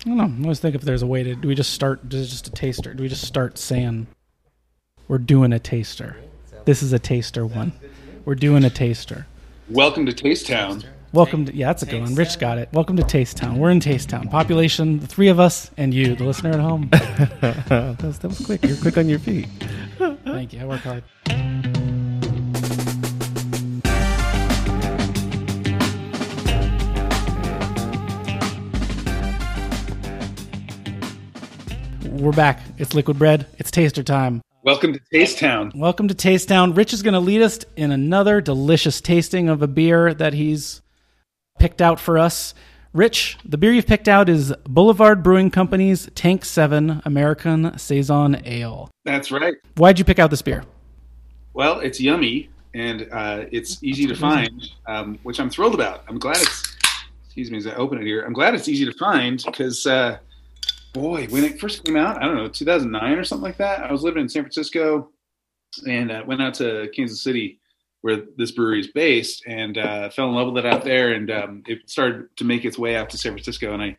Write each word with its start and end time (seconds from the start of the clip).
I 0.00 0.08
don't 0.08 0.16
know. 0.16 0.24
I 0.24 0.42
always 0.44 0.60
think 0.60 0.76
if 0.76 0.82
there's 0.82 1.02
a 1.02 1.06
way 1.06 1.24
to. 1.24 1.34
Do 1.34 1.48
we 1.48 1.56
just 1.56 1.72
start? 1.72 2.08
Does 2.08 2.26
it 2.26 2.30
just 2.30 2.46
a 2.46 2.52
taster? 2.52 2.94
Do 2.94 3.02
we 3.02 3.08
just 3.08 3.26
start 3.26 3.58
saying 3.58 4.06
we're 5.08 5.18
doing 5.18 5.52
a 5.52 5.58
taster? 5.58 6.16
This 6.66 6.82
is 6.84 6.92
a 6.92 7.00
taster 7.00 7.44
one. 7.44 7.72
We're 8.24 8.36
doing 8.36 8.64
a 8.64 8.70
taster. 8.70 9.26
Welcome 9.68 10.06
to 10.06 10.12
Taste 10.12 10.46
Town. 10.46 10.84
Welcome 11.12 11.46
to 11.46 11.54
yeah, 11.54 11.66
that's 11.66 11.82
a 11.82 11.86
good 11.86 12.00
one. 12.00 12.14
Rich 12.14 12.38
got 12.38 12.58
it. 12.58 12.68
Welcome 12.72 12.96
to 12.98 13.02
Taste 13.02 13.38
Town. 13.38 13.58
We're 13.58 13.70
in 13.70 13.80
Taste 13.80 14.08
Town. 14.08 14.28
Population: 14.28 15.00
the 15.00 15.06
three 15.08 15.28
of 15.28 15.40
us 15.40 15.72
and 15.76 15.92
you, 15.92 16.14
the 16.14 16.24
listener 16.24 16.50
at 16.50 16.60
home. 16.60 16.88
that, 16.92 17.96
was, 18.00 18.20
that 18.20 18.28
was 18.28 18.44
quick. 18.44 18.64
You're 18.64 18.76
quick 18.76 18.98
on 18.98 19.08
your 19.08 19.18
feet. 19.18 19.48
Thank 19.98 20.52
you. 20.52 20.60
I 20.60 20.64
work 20.64 20.80
hard. 20.82 21.02
We're 32.18 32.32
back. 32.32 32.60
It's 32.78 32.94
liquid 32.94 33.16
bread. 33.16 33.46
It's 33.58 33.70
taster 33.70 34.02
time. 34.02 34.42
Welcome 34.64 34.92
to 34.92 35.00
Taste 35.12 35.38
Town. 35.38 35.70
Welcome 35.76 36.08
to 36.08 36.14
Taste 36.14 36.48
Town. 36.48 36.74
Rich 36.74 36.92
is 36.92 37.00
going 37.00 37.14
to 37.14 37.20
lead 37.20 37.42
us 37.42 37.60
in 37.76 37.92
another 37.92 38.40
delicious 38.40 39.00
tasting 39.00 39.48
of 39.48 39.62
a 39.62 39.68
beer 39.68 40.12
that 40.14 40.32
he's 40.32 40.82
picked 41.60 41.80
out 41.80 42.00
for 42.00 42.18
us. 42.18 42.54
Rich, 42.92 43.38
the 43.44 43.56
beer 43.56 43.72
you've 43.72 43.86
picked 43.86 44.08
out 44.08 44.28
is 44.28 44.52
Boulevard 44.64 45.22
Brewing 45.22 45.52
Company's 45.52 46.10
Tank 46.16 46.44
7 46.44 47.02
American 47.04 47.78
Saison 47.78 48.42
Ale. 48.44 48.90
That's 49.04 49.30
right. 49.30 49.54
Why'd 49.76 50.00
you 50.00 50.04
pick 50.04 50.18
out 50.18 50.30
this 50.30 50.42
beer? 50.42 50.64
Well, 51.54 51.78
it's 51.78 52.00
yummy 52.00 52.50
and 52.74 53.06
uh, 53.12 53.44
it's 53.52 53.80
easy 53.84 54.08
to 54.08 54.16
find, 54.16 54.68
um, 54.86 55.20
which 55.22 55.38
I'm 55.38 55.50
thrilled 55.50 55.74
about. 55.74 56.02
I'm 56.08 56.18
glad 56.18 56.38
it's, 56.38 56.76
excuse 57.26 57.52
me 57.52 57.58
as 57.58 57.68
I 57.68 57.74
open 57.74 57.98
it 57.98 58.04
here, 58.04 58.22
I'm 58.22 58.32
glad 58.32 58.56
it's 58.56 58.66
easy 58.66 58.84
to 58.86 58.92
find 58.94 59.40
because, 59.46 59.86
uh, 59.86 60.18
boy, 60.98 61.26
when 61.28 61.44
it 61.44 61.60
first 61.60 61.84
came 61.84 61.96
out, 61.96 62.22
I 62.22 62.26
don't 62.26 62.36
know, 62.36 62.48
2009 62.48 63.18
or 63.18 63.24
something 63.24 63.42
like 63.42 63.58
that, 63.58 63.80
I 63.80 63.92
was 63.92 64.02
living 64.02 64.22
in 64.22 64.28
San 64.28 64.42
Francisco 64.42 65.10
and 65.86 66.10
uh, 66.10 66.22
went 66.26 66.42
out 66.42 66.54
to 66.54 66.88
Kansas 66.94 67.22
City 67.22 67.60
where 68.00 68.22
this 68.36 68.52
brewery 68.52 68.80
is 68.80 68.88
based 68.88 69.42
and 69.46 69.76
uh, 69.76 70.08
fell 70.10 70.28
in 70.28 70.34
love 70.34 70.52
with 70.52 70.64
it 70.64 70.72
out 70.72 70.84
there. 70.84 71.12
And 71.12 71.30
um, 71.30 71.62
it 71.66 71.88
started 71.90 72.28
to 72.36 72.44
make 72.44 72.64
its 72.64 72.78
way 72.78 72.96
out 72.96 73.10
to 73.10 73.18
San 73.18 73.32
Francisco 73.32 73.72
and 73.72 73.82
I, 73.82 73.96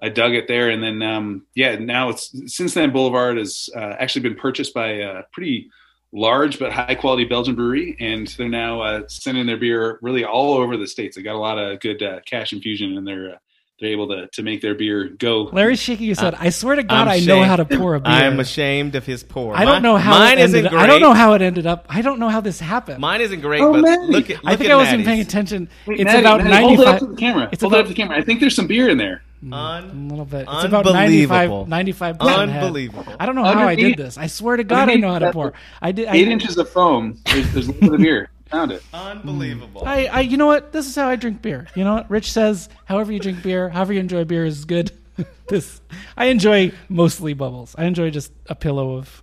I 0.00 0.08
dug 0.08 0.34
it 0.34 0.48
there. 0.48 0.70
And 0.70 0.82
then, 0.82 1.02
um, 1.02 1.46
yeah, 1.54 1.76
now 1.76 2.08
it's 2.08 2.34
since 2.52 2.74
then 2.74 2.92
Boulevard 2.92 3.36
has 3.36 3.68
uh, 3.76 3.94
actually 3.98 4.22
been 4.22 4.36
purchased 4.36 4.74
by 4.74 4.88
a 4.88 5.22
pretty 5.32 5.70
large 6.12 6.58
but 6.58 6.72
high 6.72 6.94
quality 6.94 7.24
Belgian 7.24 7.54
brewery. 7.54 7.96
And 8.00 8.26
they're 8.26 8.48
now 8.48 8.80
uh, 8.80 9.02
sending 9.08 9.46
their 9.46 9.58
beer 9.58 9.98
really 10.02 10.24
all 10.24 10.54
over 10.54 10.76
the 10.76 10.86
States. 10.86 11.16
They 11.16 11.22
got 11.22 11.36
a 11.36 11.38
lot 11.38 11.58
of 11.58 11.80
good 11.80 12.02
uh, 12.02 12.20
cash 12.26 12.52
infusion 12.52 12.96
in 12.96 13.04
their, 13.04 13.34
uh, 13.34 13.38
they're 13.82 13.90
able 13.90 14.06
to, 14.08 14.28
to 14.28 14.42
make 14.42 14.62
their 14.62 14.74
beer 14.74 15.08
go. 15.08 15.50
Larry's 15.52 15.80
shaking 15.80 16.06
his 16.06 16.20
head. 16.20 16.34
I 16.38 16.50
swear 16.50 16.76
to 16.76 16.84
God, 16.84 17.08
I'm 17.08 17.08
I 17.08 17.18
know 17.18 17.34
ashamed. 17.38 17.46
how 17.46 17.56
to 17.56 17.64
pour 17.64 17.94
a 17.96 18.00
beer. 18.00 18.12
I'm 18.12 18.38
ashamed 18.40 18.94
of 18.94 19.04
his 19.04 19.24
pour. 19.24 19.56
I 19.56 19.64
don't 19.64 19.82
know 19.82 19.96
how 19.96 20.12
mine 20.12 20.38
it 20.38 20.42
isn't 20.44 20.56
ended, 20.56 20.70
great. 20.72 20.82
I 20.82 20.86
don't 20.86 21.00
know 21.00 21.12
how 21.12 21.32
it 21.34 21.42
ended 21.42 21.66
up. 21.66 21.84
I 21.88 22.00
don't 22.00 22.20
know 22.20 22.28
how 22.28 22.40
this 22.40 22.60
happened. 22.60 23.00
Mine 23.00 23.20
isn't 23.20 23.40
great, 23.40 23.60
Oh, 23.60 23.72
but 23.72 23.80
Maddie. 23.82 24.06
look 24.12 24.30
at. 24.30 24.36
Look 24.44 24.52
I 24.52 24.56
think 24.56 24.70
at 24.70 24.74
I 24.74 24.76
wasn't 24.76 24.98
Maddie's. 24.98 25.06
paying 25.06 25.20
attention. 25.20 25.68
Hey, 25.84 25.92
It's 25.94 26.04
Maddie, 26.04 26.20
about 26.20 26.44
Maddie, 26.44 26.64
Hold 26.66 26.80
it 26.80 26.86
up 26.86 26.86
95. 26.86 27.00
to 27.00 27.06
the 27.06 27.16
camera. 27.16 27.48
It's 27.50 27.60
hold 27.60 27.74
it 27.74 27.78
up 27.80 27.84
to 27.86 27.88
the 27.88 27.94
camera. 27.96 28.16
I 28.16 28.22
think 28.22 28.38
there's 28.40 28.54
some 28.54 28.66
beer 28.68 28.88
in 28.88 28.96
there. 28.98 29.22
Mm, 29.44 29.92
a 29.92 30.10
little 30.10 30.24
bit. 30.24 30.46
It's 30.48 30.64
about 30.64 30.84
95, 30.84 31.66
95 31.66 32.18
percent 32.20 32.50
Unbelievable. 32.52 33.04
I 33.18 33.26
don't 33.26 33.34
know 33.34 33.42
how 33.42 33.66
I 33.66 33.74
did 33.74 33.98
this. 33.98 34.16
I 34.16 34.28
swear 34.28 34.56
to 34.56 34.62
God, 34.62 34.88
I 34.88 34.94
know 34.94 35.12
how 35.12 35.18
to 35.18 35.32
pour. 35.32 35.54
I 35.80 35.90
did. 35.90 36.06
I, 36.06 36.14
Eight 36.14 36.28
inches 36.28 36.56
of 36.56 36.68
foam. 36.70 37.18
There's, 37.26 37.52
there's 37.52 37.66
a 37.66 37.72
little 37.72 37.88
bit 37.90 37.94
of 37.94 38.00
beer. 38.00 38.30
Found 38.52 38.70
it. 38.70 38.82
Unbelievable. 38.92 39.82
I, 39.86 40.04
I, 40.06 40.20
you 40.20 40.36
know 40.36 40.44
what? 40.46 40.72
This 40.72 40.86
is 40.86 40.94
how 40.94 41.08
I 41.08 41.16
drink 41.16 41.40
beer. 41.40 41.66
You 41.74 41.84
know 41.84 41.94
what? 41.94 42.10
Rich 42.10 42.32
says, 42.32 42.68
however 42.84 43.10
you 43.10 43.18
drink 43.18 43.42
beer, 43.42 43.70
however 43.70 43.94
you 43.94 44.00
enjoy 44.00 44.24
beer 44.24 44.44
is 44.44 44.66
good. 44.66 44.92
this, 45.48 45.80
I 46.18 46.26
enjoy 46.26 46.72
mostly 46.90 47.32
bubbles. 47.32 47.74
I 47.78 47.86
enjoy 47.86 48.10
just 48.10 48.30
a 48.46 48.54
pillow 48.54 48.96
of 48.96 49.22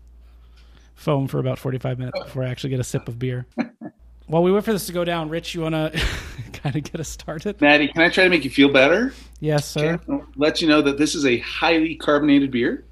foam 0.96 1.28
for 1.28 1.38
about 1.38 1.60
45 1.60 2.00
minutes 2.00 2.20
before 2.20 2.44
I 2.44 2.50
actually 2.50 2.72
get 2.72 2.80
a 2.80 2.84
sip 2.84 3.08
of 3.08 3.20
beer. 3.20 3.46
While 4.26 4.42
we 4.42 4.52
wait 4.52 4.64
for 4.64 4.74
this 4.74 4.88
to 4.88 4.94
go 4.94 5.06
down, 5.06 5.30
Rich, 5.30 5.54
you 5.54 5.62
want 5.62 5.76
to 5.76 5.92
kind 6.54 6.76
of 6.76 6.84
get 6.84 7.00
us 7.00 7.10
started? 7.10 7.62
Maddie, 7.62 7.88
can 7.88 8.02
I 8.02 8.10
try 8.10 8.24
to 8.24 8.30
make 8.32 8.44
you 8.44 8.50
feel 8.50 8.72
better? 8.72 9.14
Yes, 9.40 9.68
sir. 9.68 10.00
I'll 10.10 10.26
let 10.38 10.60
you 10.60 10.68
know 10.68 10.82
that 10.82 10.98
this 10.98 11.14
is 11.14 11.28
a 11.28 11.38
highly 11.40 11.96
carbonated 11.96 12.50
beer. 12.50 12.84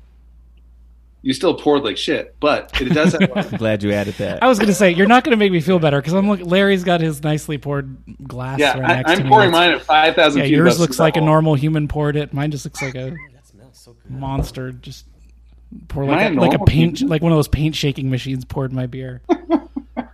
You 1.27 1.33
still 1.33 1.55
poured 1.55 1.83
like 1.83 1.97
shit, 1.97 2.37
but 2.39 2.79
it 2.79 2.93
does 2.93 3.11
have. 3.11 3.21
a 3.35 3.39
I'm 3.39 3.57
glad 3.57 3.83
you 3.83 3.91
added 3.91 4.13
that. 4.13 4.41
I 4.41 4.47
was 4.47 4.59
going 4.59 4.69
to 4.69 4.73
say, 4.73 4.91
you're 4.91 5.07
not 5.07 5.25
going 5.25 5.31
to 5.31 5.37
make 5.37 5.51
me 5.51 5.59
feel 5.59 5.77
better 5.77 5.99
because 5.99 6.13
I'm 6.13 6.29
look. 6.29 6.39
Larry's 6.39 6.85
got 6.85 7.01
his 7.01 7.21
nicely 7.21 7.57
poured 7.57 7.97
glass 8.25 8.59
yeah, 8.59 8.79
right 8.79 8.87
next 8.87 9.11
I, 9.11 9.15
to 9.15 9.19
I'm 9.19 9.23
me. 9.25 9.29
pouring 9.29 9.49
It's- 9.49 9.59
mine 9.67 9.71
at 9.75 9.81
five 9.81 10.15
thousand. 10.15 10.39
Yeah, 10.39 10.47
yours 10.47 10.79
looks 10.79 10.99
like 10.99 11.17
a 11.17 11.21
normal 11.21 11.55
human 11.55 11.89
poured 11.89 12.15
it. 12.15 12.31
Mine 12.31 12.49
just 12.49 12.63
looks 12.63 12.81
like 12.81 12.95
a 12.95 13.13
monster. 14.07 14.71
Just 14.71 15.05
pour 15.89 16.05
like 16.05 16.31
a, 16.31 16.33
like 16.33 16.53
a 16.53 16.63
paint, 16.63 16.99
human? 16.99 17.09
like 17.09 17.21
one 17.21 17.33
of 17.33 17.37
those 17.37 17.49
paint 17.49 17.75
shaking 17.75 18.09
machines 18.09 18.45
poured 18.45 18.71
my 18.71 18.85
beer. 18.85 19.21
All 19.29 20.05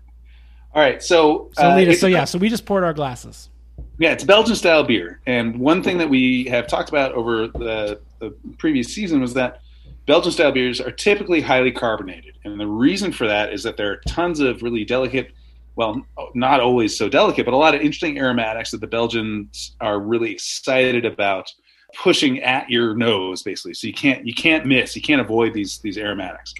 right, 0.74 1.03
so 1.03 1.51
So, 1.53 1.63
uh, 1.63 1.75
Lita, 1.75 1.94
so 1.94 2.07
yeah, 2.07 2.25
so 2.25 2.40
we 2.40 2.50
just 2.50 2.66
poured 2.66 2.84
our 2.84 2.94
glasses. 2.94 3.51
Yeah, 4.00 4.13
it's 4.13 4.24
Belgian 4.24 4.56
style 4.56 4.84
beer. 4.84 5.19
And 5.28 5.59
one 5.59 5.84
thing 5.84 6.00
that 6.00 6.09
we 6.09 6.45
have 6.45 6.66
talked 6.66 6.90
about 6.90 7.12
over 7.12 7.50
the, 7.50 8.00
the 8.18 8.34
previous 8.57 8.88
season 8.88 9.22
was 9.22 9.35
that 9.35 9.62
Belgian 10.06 10.31
style 10.31 10.52
beers 10.52 10.81
are 10.81 10.91
typically 10.91 11.41
highly 11.41 11.72
carbonated. 11.72 12.38
And 12.44 12.59
the 12.59 12.68
reason 12.68 13.12
for 13.12 13.28
that 13.28 13.53
is 13.53 13.64
that 13.64 13.78
there 13.78 13.91
are 13.91 14.02
tons 14.08 14.40
of 14.40 14.62
really 14.62 14.84
delicate, 14.84 15.31
well, 15.75 16.06
not 16.36 16.59
always 16.59 16.97
so 16.97 17.08
delicate, 17.08 17.46
but 17.46 17.53
a 17.53 17.58
lot 17.58 17.74
of 17.74 17.81
interesting 17.81 18.18
aromatics 18.18 18.72
that 18.72 18.81
the 18.81 18.88
Belgians 18.88 19.75
are 19.80 20.00
really 20.00 20.31
excited 20.31 21.06
about 21.06 21.50
pushing 21.96 22.42
at 22.42 22.69
your 22.69 22.96
nose 22.96 23.44
basically. 23.44 23.74
So 23.74 23.88
you 23.88 23.94
can't 23.94 24.25
you 24.25 24.34
can't 24.34 24.66
miss, 24.66 24.96
you 24.96 25.02
can't 25.02 25.22
avoid 25.22 25.53
these 25.53 25.80
these 25.80 25.97
aromatics. 25.97 26.53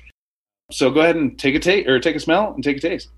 So 0.72 0.90
go 0.90 1.02
ahead 1.02 1.16
and 1.16 1.38
take 1.38 1.56
a 1.56 1.60
taste 1.60 1.88
or 1.88 2.00
take 2.00 2.16
a 2.16 2.20
smell 2.20 2.54
and 2.54 2.64
take 2.64 2.78
a 2.78 2.80
taste. 2.80 3.10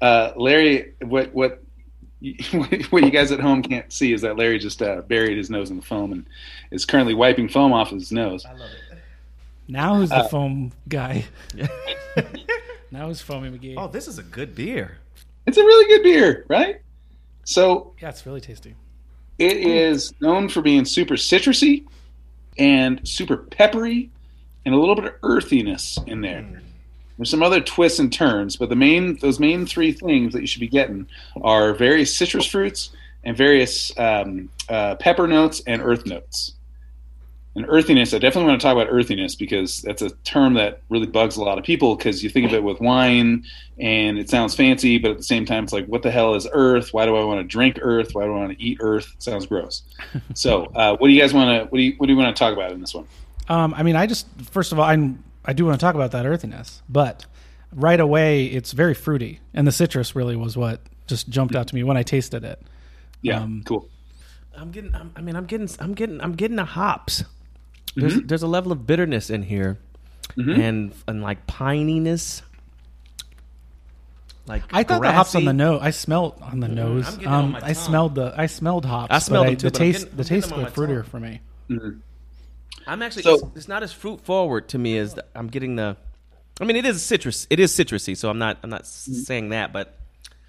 Uh, 0.00 0.32
Larry, 0.36 0.94
what 1.02 1.32
what 1.32 1.61
what 2.90 3.02
you 3.02 3.10
guys 3.10 3.32
at 3.32 3.40
home 3.40 3.62
can't 3.62 3.92
see 3.92 4.12
is 4.12 4.20
that 4.22 4.36
Larry 4.36 4.58
just 4.58 4.80
uh, 4.82 5.02
buried 5.02 5.36
his 5.36 5.50
nose 5.50 5.70
in 5.70 5.76
the 5.76 5.82
foam 5.82 6.12
and 6.12 6.26
is 6.70 6.84
currently 6.84 7.14
wiping 7.14 7.48
foam 7.48 7.72
off 7.72 7.90
his 7.90 8.12
nose. 8.12 8.44
I 8.44 8.52
love 8.52 8.70
it. 8.90 8.98
Now 9.68 9.96
who's 9.96 10.10
the 10.10 10.16
Uh, 10.16 10.28
foam 10.28 10.72
guy? 10.88 11.24
now 12.90 13.06
who's 13.08 13.20
Foamy 13.20 13.50
McGee? 13.56 13.74
oh, 13.78 13.88
this 13.88 14.06
is 14.08 14.18
a 14.18 14.22
good 14.22 14.54
beer. 14.54 14.98
It's 15.46 15.56
a 15.56 15.62
really 15.62 15.86
good 15.88 16.02
beer, 16.02 16.44
right? 16.48 16.80
So 17.44 17.94
yeah, 18.00 18.10
it's 18.10 18.24
really 18.26 18.40
tasty. 18.40 18.74
it 19.38 19.56
is 19.56 20.12
known 20.20 20.48
for 20.48 20.62
being 20.62 20.84
super 20.84 21.14
citrusy 21.14 21.84
and 22.58 23.00
super 23.08 23.36
peppery 23.38 24.10
and 24.64 24.74
a 24.74 24.78
little 24.78 24.94
bit 24.94 25.06
of 25.06 25.14
earthiness 25.22 25.98
in 26.06 26.20
there. 26.20 26.62
There's 27.16 27.30
some 27.30 27.42
other 27.42 27.60
twists 27.60 27.98
and 27.98 28.12
turns, 28.12 28.56
but 28.56 28.68
the 28.68 28.76
main 28.76 29.16
those 29.18 29.38
main 29.38 29.66
three 29.66 29.92
things 29.92 30.32
that 30.32 30.40
you 30.40 30.46
should 30.46 30.60
be 30.60 30.68
getting 30.68 31.06
are 31.42 31.74
various 31.74 32.14
citrus 32.14 32.46
fruits 32.46 32.90
and 33.24 33.36
various 33.36 33.96
um, 33.98 34.48
uh, 34.68 34.96
pepper 34.96 35.26
notes 35.26 35.62
and 35.66 35.82
earth 35.82 36.06
notes. 36.06 36.54
And 37.54 37.66
earthiness, 37.68 38.14
I 38.14 38.18
definitely 38.18 38.48
want 38.48 38.62
to 38.62 38.66
talk 38.66 38.74
about 38.74 38.90
earthiness 38.90 39.34
because 39.34 39.82
that's 39.82 40.00
a 40.00 40.08
term 40.24 40.54
that 40.54 40.80
really 40.88 41.06
bugs 41.06 41.36
a 41.36 41.44
lot 41.44 41.58
of 41.58 41.64
people 41.64 41.96
because 41.96 42.24
you 42.24 42.30
think 42.30 42.46
of 42.46 42.54
it 42.54 42.62
with 42.62 42.80
wine 42.80 43.44
and 43.78 44.18
it 44.18 44.30
sounds 44.30 44.54
fancy, 44.54 44.96
but 44.96 45.10
at 45.10 45.16
the 45.18 45.22
same 45.22 45.44
time, 45.44 45.64
it's 45.64 45.72
like, 45.72 45.84
what 45.84 46.02
the 46.02 46.10
hell 46.10 46.34
is 46.34 46.48
earth? 46.52 46.94
Why 46.94 47.04
do 47.04 47.14
I 47.14 47.24
want 47.24 47.40
to 47.40 47.44
drink 47.44 47.78
earth? 47.82 48.14
Why 48.14 48.24
do 48.24 48.32
I 48.32 48.38
want 48.38 48.58
to 48.58 48.62
eat 48.62 48.78
earth? 48.80 49.12
It 49.14 49.22
sounds 49.22 49.44
gross. 49.44 49.82
so, 50.34 50.64
uh, 50.74 50.96
what 50.96 51.08
do 51.08 51.12
you 51.12 51.20
guys 51.20 51.34
want 51.34 51.50
to 51.50 51.68
what 51.68 51.76
do 51.76 51.84
you 51.84 51.94
what 51.98 52.06
do 52.06 52.14
you 52.14 52.18
want 52.18 52.34
to 52.34 52.38
talk 52.38 52.54
about 52.54 52.72
in 52.72 52.80
this 52.80 52.94
one? 52.94 53.06
Um, 53.50 53.74
I 53.74 53.82
mean, 53.82 53.96
I 53.96 54.06
just 54.06 54.26
first 54.50 54.72
of 54.72 54.78
all, 54.78 54.86
I 54.86 54.96
I 55.44 55.52
do 55.52 55.64
want 55.64 55.78
to 55.78 55.84
talk 55.84 55.94
about 55.94 56.12
that 56.12 56.24
earthiness, 56.26 56.82
but 56.88 57.26
right 57.74 57.98
away, 58.00 58.46
it's 58.46 58.72
very 58.72 58.94
fruity, 58.94 59.40
and 59.54 59.66
the 59.66 59.72
citrus 59.72 60.14
really 60.14 60.36
was 60.36 60.56
what 60.56 60.80
just 61.06 61.28
jumped 61.28 61.54
out 61.56 61.66
to 61.68 61.74
me 61.74 61.82
when 61.82 61.96
I 61.96 62.02
tasted 62.02 62.44
it. 62.44 62.60
Yeah, 63.22 63.40
Um, 63.40 63.62
cool. 63.64 63.88
I'm 64.56 64.70
getting. 64.70 64.94
I'm, 64.94 65.10
I 65.16 65.20
mean, 65.20 65.34
I'm 65.36 65.46
getting. 65.46 65.68
I'm 65.80 65.94
getting. 65.94 66.20
I'm 66.20 66.32
getting 66.34 66.56
the 66.56 66.64
hops. 66.64 67.24
There's 67.96 68.20
there's 68.22 68.42
a 68.42 68.46
level 68.46 68.70
of 68.72 68.86
bitterness 68.86 69.30
in 69.30 69.42
here, 69.42 69.78
and 70.36 70.92
and 71.08 71.22
like 71.22 71.46
pininess. 71.46 72.42
Like 74.46 74.62
I 74.72 74.82
thought 74.82 75.02
the 75.02 75.12
hops 75.12 75.34
on 75.34 75.44
the 75.44 75.52
nose. 75.52 75.80
I 75.82 75.90
smelled 75.90 76.40
on 76.42 76.60
the 76.60 76.68
nose. 76.68 77.06
I'm 77.06 77.12
getting 77.14 77.28
it 77.28 77.32
on 77.34 77.44
Um, 77.44 77.50
my 77.52 77.60
I 77.62 77.72
smelled 77.74 78.14
the. 78.16 78.34
I 78.36 78.46
smelled 78.46 78.84
hops. 78.84 79.12
I 79.12 79.18
smelled 79.20 79.46
but 79.46 79.50
them 79.50 79.56
too, 79.58 79.66
the 79.66 79.70
but 79.70 79.78
taste. 79.78 79.98
getting- 80.04 80.16
the 80.16 80.22
I'm 80.22 80.28
taste 80.28 80.48
them 80.50 80.58
on 80.58 80.64
was 80.64 80.72
fruitier 80.74 81.02
tongue. 81.02 81.10
for 81.10 81.20
me. 81.20 81.40
I'm 82.86 83.02
actually. 83.02 83.22
So- 83.22 83.34
it's, 83.34 83.44
it's 83.56 83.68
not 83.68 83.82
as 83.82 83.92
fruit 83.92 84.20
forward 84.20 84.68
to 84.70 84.78
me 84.78 84.98
as 84.98 85.14
the, 85.14 85.24
I'm 85.34 85.48
getting 85.48 85.76
the. 85.76 85.96
I 86.60 86.64
mean, 86.64 86.76
it 86.76 86.84
is 86.84 87.02
citrus. 87.02 87.46
It 87.50 87.58
is 87.60 87.72
citrusy, 87.72 88.16
so 88.16 88.28
I'm 88.28 88.38
not. 88.38 88.58
I'm 88.62 88.70
not 88.70 88.82
s 88.82 89.08
saying 89.24 89.50
that. 89.50 89.72
But 89.72 89.98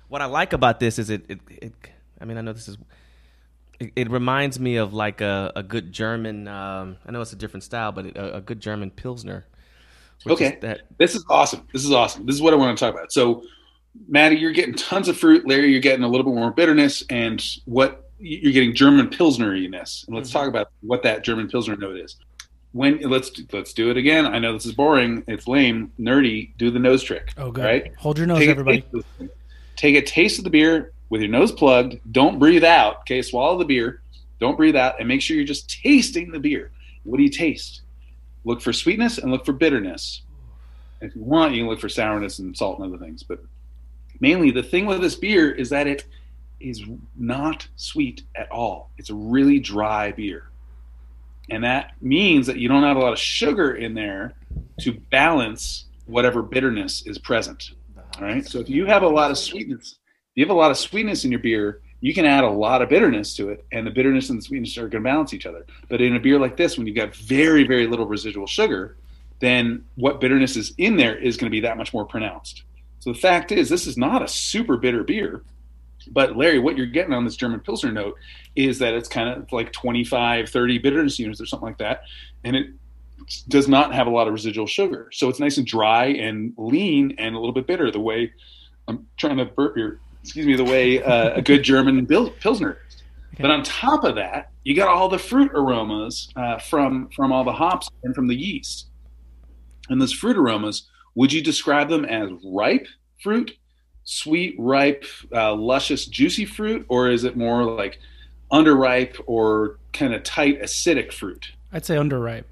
what 0.09 0.21
I 0.21 0.25
like 0.25 0.53
about 0.53 0.79
this 0.79 0.99
is 0.99 1.09
it. 1.09 1.25
It. 1.29 1.39
it 1.49 1.73
I 2.19 2.25
mean, 2.25 2.37
I 2.37 2.41
know 2.41 2.53
this 2.53 2.67
is. 2.67 2.77
It, 3.79 3.91
it 3.95 4.11
reminds 4.11 4.59
me 4.59 4.77
of 4.77 4.93
like 4.93 5.21
a, 5.21 5.51
a 5.55 5.63
good 5.63 5.91
German. 5.91 6.47
Um, 6.47 6.97
I 7.05 7.11
know 7.11 7.21
it's 7.21 7.33
a 7.33 7.37
different 7.37 7.63
style, 7.63 7.91
but 7.91 8.05
it, 8.05 8.17
a, 8.17 8.37
a 8.37 8.41
good 8.41 8.59
German 8.59 8.91
pilsner. 8.91 9.45
which 10.23 10.39
is 10.39 10.47
Okay. 10.47 10.57
That 10.61 10.81
This 10.97 11.15
is 11.15 11.25
awesome. 11.29 11.67
This 11.73 11.83
is 11.83 11.91
awesome. 11.91 12.25
This 12.25 12.35
is 12.35 12.41
what 12.41 12.53
I 12.53 12.57
want 12.57 12.77
to 12.77 12.85
talk 12.85 12.93
about. 12.93 13.11
So, 13.11 13.43
Maddie, 14.07 14.37
you're 14.37 14.51
getting 14.51 14.75
tons 14.75 15.07
of 15.07 15.17
fruit. 15.17 15.47
Larry, 15.47 15.71
you're 15.71 15.81
getting 15.81 16.03
a 16.03 16.07
little 16.07 16.23
bit 16.23 16.35
more 16.35 16.51
bitterness, 16.51 17.03
and 17.09 17.43
what 17.65 18.11
you're 18.23 18.53
getting 18.53 18.73
German 18.73 19.07
Pilsneriness. 19.09 20.07
And 20.07 20.15
let's 20.15 20.29
Mm-hmm. 20.29 20.37
talk 20.39 20.47
about 20.47 20.71
what 20.81 21.03
that 21.03 21.23
German 21.23 21.47
Pilsner 21.49 21.75
note 21.75 21.97
is. 21.97 22.15
When 22.71 22.99
let's 23.01 23.31
let's 23.51 23.73
do 23.73 23.91
it 23.91 23.97
again. 23.97 24.25
I 24.25 24.39
know 24.39 24.53
this 24.53 24.65
is 24.65 24.73
boring. 24.73 25.23
It's 25.27 25.47
lame, 25.47 25.91
nerdy. 25.99 26.51
Do 26.57 26.71
the 26.71 26.79
nose 26.79 27.03
trick. 27.03 27.31
Oh, 27.37 27.51
good. 27.51 27.63
Right? 27.65 27.95
Hold 27.97 28.17
your 28.17 28.25
nose, 28.25 28.39
Take 28.39 28.49
everybody. 28.49 28.81
taste 28.81 28.93
of 28.93 28.99
this 29.01 29.05
thing. 29.19 29.29
Take 29.75 29.95
a 29.95 30.01
taste 30.01 30.37
of 30.39 30.43
the 30.43 30.49
beer 30.49 30.91
with 31.09 31.21
your 31.21 31.29
nose 31.29 31.51
plugged. 31.51 31.99
Don't 32.11 32.39
breathe 32.39 32.63
out. 32.63 33.01
Okay, 33.01 33.21
swallow 33.21 33.57
the 33.59 33.65
beer. 33.65 34.01
Don't 34.39 34.57
breathe 34.57 34.75
out, 34.75 34.95
and 34.99 35.07
make 35.07 35.21
sure 35.21 35.35
you're 35.35 35.45
just 35.45 35.69
tasting 35.83 36.31
the 36.31 36.39
beer. 36.39 36.71
What 37.03 37.17
do 37.17 37.23
you 37.23 37.29
taste? 37.29 37.81
Look 38.43 38.59
for 38.61 38.73
sweetness 38.73 39.19
and 39.19 39.31
look 39.31 39.45
for 39.45 39.53
bitterness. 39.53 40.21
If 40.99 41.15
you 41.15 41.23
want, 41.23 41.53
you 41.53 41.61
can 41.61 41.69
look 41.69 41.79
for 41.79 41.89
sourness 41.89 42.39
and 42.39 42.57
salt 42.57 42.79
and 42.79 42.87
other 42.93 43.03
things. 43.03 43.21
But 43.23 43.39
mainly, 44.19 44.49
the 44.51 44.63
thing 44.63 44.85
with 44.87 44.99
this 45.01 45.15
beer 45.15 45.51
is 45.51 45.69
that 45.69 45.85
it 45.85 46.05
is 46.63 46.83
not 47.15 47.67
sweet 47.75 48.23
at 48.35 48.51
all. 48.51 48.91
It's 48.97 49.09
a 49.09 49.15
really 49.15 49.59
dry 49.59 50.11
beer. 50.11 50.49
And 51.49 51.63
that 51.63 51.91
means 52.01 52.47
that 52.47 52.57
you 52.57 52.69
don't 52.69 52.83
have 52.83 52.97
a 52.97 53.01
lot 53.01 53.13
of 53.13 53.19
sugar 53.19 53.75
in 53.75 53.93
there 53.93 54.33
to 54.81 54.93
balance 55.11 55.85
whatever 56.05 56.41
bitterness 56.41 57.05
is 57.05 57.17
present. 57.17 57.71
All 58.17 58.23
right. 58.23 58.45
So 58.45 58.59
if 58.59 58.69
you 58.69 58.85
have 58.85 59.03
a 59.03 59.07
lot 59.07 59.31
of 59.31 59.37
sweetness, 59.37 59.97
if 60.31 60.35
you 60.35 60.45
have 60.45 60.55
a 60.55 60.57
lot 60.57 60.71
of 60.71 60.77
sweetness 60.77 61.25
in 61.25 61.31
your 61.31 61.41
beer, 61.41 61.81
you 61.99 62.13
can 62.13 62.25
add 62.25 62.43
a 62.43 62.49
lot 62.49 62.81
of 62.81 62.89
bitterness 62.89 63.33
to 63.35 63.49
it, 63.49 63.65
and 63.71 63.87
the 63.87 63.91
bitterness 63.91 64.29
and 64.29 64.37
the 64.37 64.43
sweetness 64.43 64.77
are 64.77 64.89
going 64.89 65.03
to 65.03 65.09
balance 65.09 65.33
each 65.33 65.45
other. 65.45 65.65
But 65.87 66.01
in 66.01 66.15
a 66.17 66.19
beer 66.19 66.37
like 66.37 66.57
this, 66.57 66.77
when 66.77 66.85
you've 66.85 66.97
got 66.97 67.15
very, 67.15 67.63
very 67.63 67.87
little 67.87 68.05
residual 68.05 68.45
sugar, 68.45 68.97
then 69.39 69.85
what 69.95 70.19
bitterness 70.19 70.57
is 70.57 70.73
in 70.77 70.97
there 70.97 71.15
is 71.15 71.37
going 71.37 71.49
to 71.49 71.55
be 71.55 71.61
that 71.61 71.77
much 71.77 71.93
more 71.93 72.03
pronounced. 72.05 72.63
So 72.99 73.13
the 73.13 73.19
fact 73.19 73.51
is, 73.53 73.69
this 73.69 73.87
is 73.87 73.97
not 73.97 74.21
a 74.21 74.27
super 74.27 74.75
bitter 74.75 75.03
beer. 75.03 75.43
But 76.11 76.37
Larry, 76.37 76.59
what 76.59 76.77
you're 76.77 76.85
getting 76.85 77.13
on 77.13 77.25
this 77.25 77.35
German 77.35 77.59
Pilsner 77.59 77.91
note 77.91 78.17
is 78.55 78.79
that 78.79 78.93
it's 78.93 79.09
kind 79.09 79.29
of 79.29 79.51
like 79.51 79.71
25, 79.71 80.49
30 80.49 80.77
bitterness 80.79 81.19
units 81.19 81.41
or 81.41 81.45
something 81.45 81.67
like 81.67 81.77
that. 81.79 82.03
And 82.43 82.55
it 82.55 82.67
does 83.47 83.67
not 83.67 83.93
have 83.93 84.07
a 84.07 84.09
lot 84.09 84.27
of 84.27 84.33
residual 84.33 84.67
sugar. 84.67 85.09
So 85.11 85.29
it's 85.29 85.39
nice 85.39 85.57
and 85.57 85.65
dry 85.65 86.05
and 86.05 86.53
lean 86.57 87.15
and 87.17 87.35
a 87.35 87.39
little 87.39 87.53
bit 87.53 87.67
bitter, 87.67 87.91
the 87.91 87.99
way 87.99 88.31
I'm 88.87 89.07
trying 89.17 89.37
to 89.37 89.45
burp 89.45 89.75
here. 89.75 89.99
Excuse 90.23 90.45
me, 90.45 90.55
the 90.55 90.63
way 90.63 91.03
uh, 91.03 91.35
a 91.35 91.41
good 91.41 91.63
German 91.63 92.05
Bil- 92.05 92.31
Pilsner 92.31 92.79
is. 92.87 93.03
But 93.39 93.51
on 93.51 93.63
top 93.63 94.03
of 94.03 94.15
that, 94.15 94.51
you 94.63 94.75
got 94.75 94.87
all 94.87 95.09
the 95.09 95.17
fruit 95.17 95.51
aromas 95.53 96.29
uh, 96.35 96.59
from 96.59 97.09
from 97.15 97.31
all 97.31 97.43
the 97.43 97.51
hops 97.53 97.89
and 98.03 98.13
from 98.13 98.27
the 98.27 98.35
yeast. 98.35 98.87
And 99.89 99.99
those 99.99 100.13
fruit 100.13 100.37
aromas, 100.37 100.87
would 101.15 101.33
you 101.33 101.41
describe 101.41 101.89
them 101.89 102.05
as 102.05 102.29
ripe 102.45 102.87
fruit, 103.21 103.51
sweet, 104.03 104.55
ripe, 104.57 105.05
uh, 105.33 105.53
luscious, 105.55 106.05
juicy 106.05 106.45
fruit, 106.45 106.85
or 106.89 107.09
is 107.09 107.23
it 107.23 107.35
more 107.37 107.63
like 107.63 107.99
underripe 108.51 109.19
or 109.25 109.77
kind 109.93 110.13
of 110.13 110.23
tight, 110.23 110.61
acidic 110.61 111.11
fruit? 111.11 111.51
I'd 111.71 111.85
say 111.85 111.95
underripe. 111.95 112.43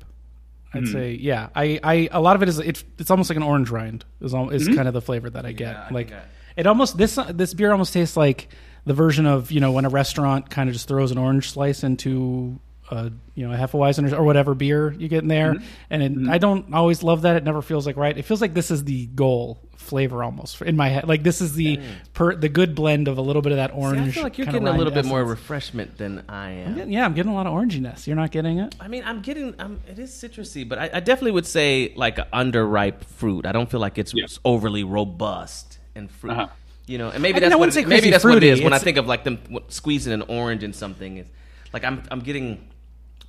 I'd 0.73 0.83
Hmm. 0.83 0.91
say 0.91 1.11
yeah. 1.13 1.49
I, 1.55 1.79
I 1.83 2.09
a 2.11 2.21
lot 2.21 2.35
of 2.37 2.43
it 2.43 2.49
is 2.49 2.57
it's 2.59 2.83
it's 2.97 3.11
almost 3.11 3.29
like 3.29 3.37
an 3.37 3.43
orange 3.43 3.69
rind 3.69 4.05
is 4.21 4.33
al- 4.33 4.49
is 4.49 4.63
Mm-hmm. 4.67 4.75
kind 4.77 4.87
of 4.87 4.93
the 4.93 5.01
flavor 5.01 5.29
that 5.29 5.45
I 5.45 5.51
get. 5.51 5.73
Yeah, 5.75 5.87
I 5.89 5.93
like 5.93 6.09
think 6.09 6.21
it 6.55 6.65
almost 6.67 6.97
this 6.97 7.19
this 7.29 7.53
beer 7.53 7.71
almost 7.71 7.91
tastes 7.93 8.15
like 8.15 8.47
the 8.85 8.93
version 8.93 9.25
of 9.25 9.51
you 9.51 9.59
know 9.59 9.71
when 9.73 9.83
a 9.85 9.89
restaurant 9.89 10.49
kind 10.49 10.69
of 10.69 10.73
just 10.73 10.87
throws 10.87 11.11
an 11.11 11.17
orange 11.17 11.51
slice 11.51 11.83
into 11.83 12.57
a 12.91 13.11
you 13.35 13.47
know 13.47 13.53
a 13.53 13.57
Hefeweizen 13.57 14.11
or, 14.13 14.23
whatever 14.23 14.53
beer 14.53 14.91
you 14.91 15.07
get 15.07 15.23
in 15.23 15.27
there, 15.29 15.53
Mm-hmm. 15.53 15.65
and 15.89 16.03
it, 16.03 16.29
I 16.29 16.37
don't 16.37 16.73
always 16.73 17.01
love 17.03 17.23
that. 17.23 17.35
It 17.37 17.43
never 17.43 17.61
feels 17.61 17.85
like 17.85 17.97
right. 17.97 18.15
It 18.17 18.23
feels 18.23 18.41
like 18.41 18.53
this 18.53 18.69
is 18.71 18.83
the 18.83 19.05
goal 19.07 19.59
flavor 19.77 20.23
almost 20.23 20.61
in 20.61 20.77
my 20.77 20.89
head. 20.89 21.07
Like 21.07 21.23
this 21.23 21.41
is 21.41 21.53
the 21.53 21.79
per, 22.13 22.35
the 22.35 22.49
good 22.49 22.75
blend 22.75 23.07
of 23.07 23.17
a 23.17 23.21
little 23.21 23.41
bit 23.41 23.51
of 23.51 23.57
that 23.57 23.71
See, 23.71 23.77
orange. 23.77 24.09
I 24.09 24.11
feel 24.11 24.23
like 24.23 24.37
you're 24.37 24.45
getting 24.45 24.67
a 24.67 24.71
little 24.71 24.85
rind 24.93 24.95
bit 24.95 25.05
more 25.05 25.23
refreshment 25.23 25.97
than 25.97 26.23
I 26.29 26.51
am. 26.51 26.89
Yeah, 26.91 27.03
I'm 27.05 27.13
getting 27.13 27.31
a 27.31 27.35
lot 27.35 27.47
of 27.47 27.53
oranginess. 27.53 28.05
You're 28.05 28.15
not 28.15 28.31
getting 28.31 28.59
it. 28.59 28.75
I 28.79 28.87
mean, 28.87 29.03
I'm 29.05 29.21
getting. 29.21 29.55
I'm, 29.57 29.79
it 29.89 29.97
is 29.97 30.11
citrusy, 30.11 30.67
but 30.69 30.77
I, 30.77 30.89
I 30.93 30.99
definitely 30.99 31.31
would 31.31 31.47
say 31.47 31.93
like 31.95 32.19
an 32.19 32.25
underripe 32.33 33.03
fruit. 33.05 33.45
I 33.45 33.51
don't 33.53 33.69
feel 33.71 33.79
like 33.79 33.97
it's 33.97 34.13
Yeah. 34.13 34.25
overly 34.45 34.83
robust 34.83 35.79
and 35.95 36.11
fruit. 36.11 36.31
Uh-huh. 36.33 36.47
You 36.87 36.97
know, 36.97 37.09
and 37.09 37.21
maybe 37.21 37.37
I 37.37 37.39
that's 37.49 37.55
what 37.55 37.73
maybe 37.87 38.09
that's 38.11 38.23
what 38.23 38.31
it 38.31 38.33
fruity. 38.33 38.49
is 38.49 38.61
when 38.61 38.73
I 38.73 38.79
think 38.79 38.97
of 38.97 39.07
like 39.07 39.23
them 39.23 39.39
squeezing 39.69 40.11
an 40.13 40.23
orange 40.23 40.63
in 40.63 40.73
something. 40.73 41.17
It's 41.17 41.29
like 41.73 41.85
I'm 41.85 42.03
I'm 42.11 42.19
getting, 42.19 42.67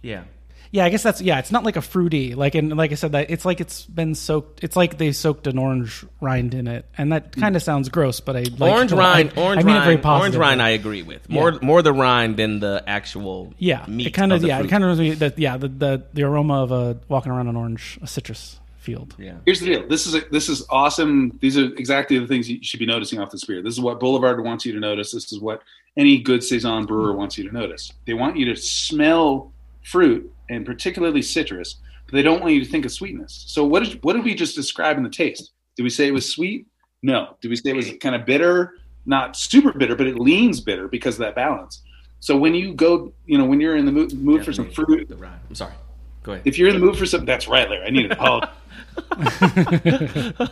yeah. 0.02 0.24
Yeah, 0.72 0.86
I 0.86 0.88
guess 0.88 1.02
that's 1.02 1.20
yeah. 1.20 1.38
It's 1.38 1.52
not 1.52 1.64
like 1.64 1.76
a 1.76 1.82
fruity 1.82 2.34
like 2.34 2.54
and 2.54 2.74
like 2.74 2.92
I 2.92 2.94
said 2.94 3.12
that 3.12 3.30
it's 3.30 3.44
like 3.44 3.60
it's 3.60 3.84
been 3.84 4.14
soaked. 4.14 4.64
It's 4.64 4.74
like 4.74 4.96
they 4.96 5.12
soaked 5.12 5.46
an 5.46 5.58
orange 5.58 6.02
rind 6.18 6.54
in 6.54 6.66
it, 6.66 6.86
and 6.96 7.12
that 7.12 7.32
mm. 7.32 7.40
kind 7.40 7.56
of 7.56 7.62
sounds 7.62 7.90
gross. 7.90 8.20
But 8.20 8.36
I 8.36 8.44
like, 8.56 8.72
orange 8.72 8.90
rind, 8.90 9.32
I, 9.36 9.40
orange 9.42 9.60
I 9.60 9.66
mean 9.66 9.76
rind, 9.76 9.90
it 9.90 10.02
very 10.02 10.16
orange 10.16 10.34
rind. 10.36 10.62
I 10.62 10.70
agree 10.70 11.02
with 11.02 11.28
more 11.28 11.52
Yeah. 11.52 11.58
more 11.60 11.82
the 11.82 11.92
rind 11.92 12.38
than 12.38 12.60
the 12.60 12.82
actual 12.86 13.52
yeah, 13.58 13.84
meat. 13.86 14.06
it 14.06 14.10
kind 14.12 14.32
of 14.32 14.40
the 14.40 14.48
yeah, 14.48 14.60
it 14.60 14.70
kind 14.70 14.82
of 14.82 14.98
reminds 14.98 15.00
me 15.00 15.10
that 15.16 15.38
yeah 15.38 15.58
the, 15.58 15.68
the 15.68 16.04
the 16.14 16.22
aroma 16.22 16.62
of 16.62 16.72
a 16.72 16.98
walking 17.06 17.30
around 17.30 17.48
an 17.48 17.56
orange 17.56 17.98
a 18.00 18.06
citrus 18.06 18.58
field. 18.78 19.14
yeah. 19.18 19.34
Here's 19.44 19.60
the 19.60 19.66
deal. 19.66 19.86
This 19.86 20.06
is 20.06 20.14
a, 20.14 20.22
this 20.30 20.48
is 20.48 20.64
awesome. 20.70 21.38
These 21.40 21.58
are 21.58 21.66
exactly 21.74 22.18
the 22.18 22.26
things 22.26 22.48
you 22.50 22.62
should 22.62 22.80
be 22.80 22.86
noticing 22.86 23.20
off 23.20 23.30
the 23.30 23.38
spear. 23.38 23.60
This 23.62 23.74
is 23.74 23.80
what 23.80 24.00
Boulevard 24.00 24.42
wants 24.42 24.64
you 24.64 24.72
to 24.72 24.80
notice. 24.80 25.12
This 25.12 25.32
is 25.32 25.38
what 25.38 25.62
any 25.98 26.18
good 26.18 26.42
saison 26.42 26.86
brewer 26.86 27.12
wants 27.14 27.36
you 27.36 27.46
to 27.46 27.54
notice. 27.54 27.92
They 28.06 28.14
want 28.14 28.38
you 28.38 28.46
to 28.46 28.56
smell 28.56 29.52
fruit 29.84 30.32
and 30.48 30.64
particularly 30.66 31.22
citrus, 31.22 31.76
but 32.06 32.14
they 32.14 32.22
don't 32.22 32.40
want 32.40 32.54
you 32.54 32.64
to 32.64 32.70
think 32.70 32.84
of 32.84 32.92
sweetness. 32.92 33.44
So 33.48 33.64
what 33.64 33.84
did 33.84 34.02
what 34.04 34.14
did 34.14 34.24
we 34.24 34.34
just 34.34 34.54
describe 34.54 34.96
in 34.96 35.02
the 35.02 35.10
taste? 35.10 35.52
Did 35.76 35.82
we 35.82 35.90
say 35.90 36.06
it 36.06 36.12
was 36.12 36.30
sweet? 36.30 36.66
No. 37.02 37.36
Did 37.40 37.48
we 37.48 37.56
say 37.56 37.70
it 37.70 37.76
was 37.76 37.90
kind 38.00 38.14
of 38.14 38.24
bitter? 38.24 38.74
Not 39.06 39.36
super 39.36 39.72
bitter, 39.72 39.96
but 39.96 40.06
it 40.06 40.18
leans 40.18 40.60
bitter 40.60 40.86
because 40.88 41.14
of 41.16 41.20
that 41.20 41.34
balance. 41.34 41.82
So 42.20 42.36
when 42.36 42.54
you 42.54 42.74
go, 42.74 43.12
you 43.26 43.36
know, 43.36 43.44
when 43.44 43.60
you're 43.60 43.76
in 43.76 43.84
the 43.84 43.90
mood, 43.90 44.12
mood 44.12 44.44
for 44.44 44.52
some 44.52 44.70
fruit, 44.70 45.08
The. 45.08 45.16
I'm 45.16 45.54
sorry. 45.54 45.72
Go 46.22 46.32
ahead. 46.32 46.46
if 46.46 46.56
you're 46.56 46.68
in 46.68 46.74
the 46.74 46.80
mood 46.80 46.96
for 46.96 47.04
some, 47.04 47.24
that's 47.24 47.48
right, 47.48 47.68
Larry. 47.68 47.84
I 47.84 47.90
need 47.90 48.08
to 48.08 48.12
apologize. 48.12 48.50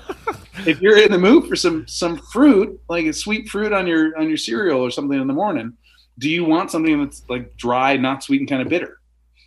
if 0.66 0.80
you're 0.80 0.98
in 0.98 1.12
the 1.12 1.18
mood 1.18 1.46
for 1.46 1.54
some 1.54 1.86
some 1.86 2.16
fruit, 2.16 2.80
like 2.88 3.06
a 3.06 3.12
sweet 3.12 3.48
fruit 3.48 3.72
on 3.72 3.86
your 3.86 4.18
on 4.18 4.28
your 4.28 4.36
cereal 4.36 4.80
or 4.80 4.90
something 4.90 5.20
in 5.20 5.26
the 5.28 5.32
morning, 5.32 5.74
do 6.18 6.28
you 6.28 6.44
want 6.44 6.70
something 6.70 7.04
that's 7.04 7.22
like 7.28 7.56
dry, 7.56 7.96
not 7.96 8.22
sweet, 8.24 8.40
and 8.40 8.48
kind 8.48 8.62
of 8.62 8.68
bitter? 8.68 8.99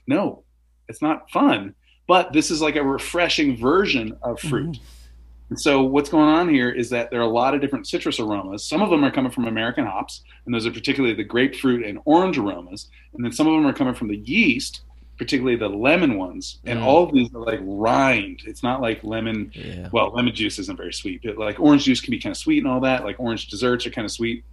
No, 0.07 0.43
it's 0.87 1.01
not 1.01 1.29
fun. 1.31 1.75
But 2.07 2.33
this 2.33 2.51
is 2.51 2.61
like 2.61 2.75
a 2.75 2.83
refreshing 2.83 3.55
version 3.57 4.17
of 4.21 4.39
fruit. 4.39 4.77
And 5.49 5.59
so 5.59 5.83
what's 5.83 6.09
going 6.09 6.27
on 6.29 6.49
here 6.49 6.69
is 6.69 6.89
that 6.89 7.11
there 7.11 7.19
are 7.19 7.23
a 7.23 7.27
lot 7.27 7.53
of 7.53 7.61
different 7.61 7.87
citrus 7.87 8.19
aromas. 8.19 8.65
Some 8.65 8.81
of 8.81 8.89
them 8.89 9.03
are 9.05 9.11
coming 9.11 9.31
from 9.31 9.45
American 9.45 9.85
hops, 9.85 10.21
and 10.45 10.53
those 10.53 10.65
are 10.65 10.71
particularly 10.71 11.15
the 11.15 11.23
grapefruit 11.23 11.85
and 11.85 11.99
orange 12.05 12.37
aromas. 12.37 12.89
And 13.13 13.23
then 13.23 13.31
some 13.31 13.47
of 13.47 13.53
them 13.53 13.65
are 13.65 13.73
coming 13.73 13.93
from 13.93 14.07
the 14.07 14.17
yeast, 14.17 14.81
particularly 15.17 15.55
the 15.57 15.69
lemon 15.69 16.17
ones. 16.17 16.59
And 16.65 16.79
Mm. 16.79 16.83
all 16.83 17.03
of 17.03 17.13
these 17.13 17.33
are 17.35 17.39
like 17.39 17.59
rind. 17.61 18.41
It's 18.45 18.63
not 18.63 18.81
like 18.81 19.03
lemon. 19.03 19.51
Yeah. 19.53 19.89
Well, 19.91 20.11
lemon 20.13 20.33
juice 20.33 20.59
isn't 20.59 20.75
very 20.77 20.93
sweet, 20.93 21.21
but 21.23 21.37
like 21.37 21.59
orange 21.59 21.83
juice 21.85 22.01
can 22.01 22.11
be 22.11 22.19
kind 22.19 22.31
of 22.31 22.37
sweet 22.37 22.57
and 22.59 22.67
all 22.67 22.79
that. 22.81 23.03
Like 23.05 23.19
orange 23.19 23.47
desserts 23.47 23.85
are 23.85 23.91
kind 23.91 24.05
of 24.05 24.11
sweet. 24.11 24.43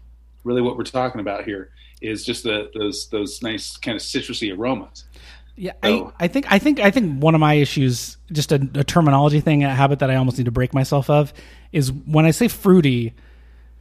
Really, 0.45 0.61
what 0.63 0.77
we're 0.77 0.85
talking 0.85 1.21
about 1.21 1.45
here 1.45 1.71
is 2.03 2.25
just 2.25 2.45
the 2.45 2.71
those 2.75 3.09
those 3.09 3.43
nice 3.43 3.77
kind 3.77 3.97
of 3.97 4.03
citrusy 4.03 4.57
aromas. 4.57 5.05
Yeah, 5.61 5.73
So- 5.85 6.13
I, 6.19 6.25
I 6.25 6.29
think 6.29 6.51
I 6.51 6.59
think 6.59 6.81
I 6.81 6.91
think 6.91 7.23
one 7.23 7.35
of 7.35 7.41
my 7.41 7.55
issues, 7.55 8.17
just 8.33 8.51
a, 8.51 8.57
a 8.75 8.83
terminology 8.83 9.41
thing, 9.41 9.63
a 9.63 9.75
habit 9.75 9.99
that 9.99 10.11
I 10.11 10.17
almost 10.17 10.39
need 10.39 10.45
to 10.47 10.51
break 10.51 10.73
myself 10.73 11.11
of, 11.11 11.35
is 11.71 11.93
when 11.93 12.25
I 12.25 12.31
say 12.31 12.49
fruity. 12.49 13.13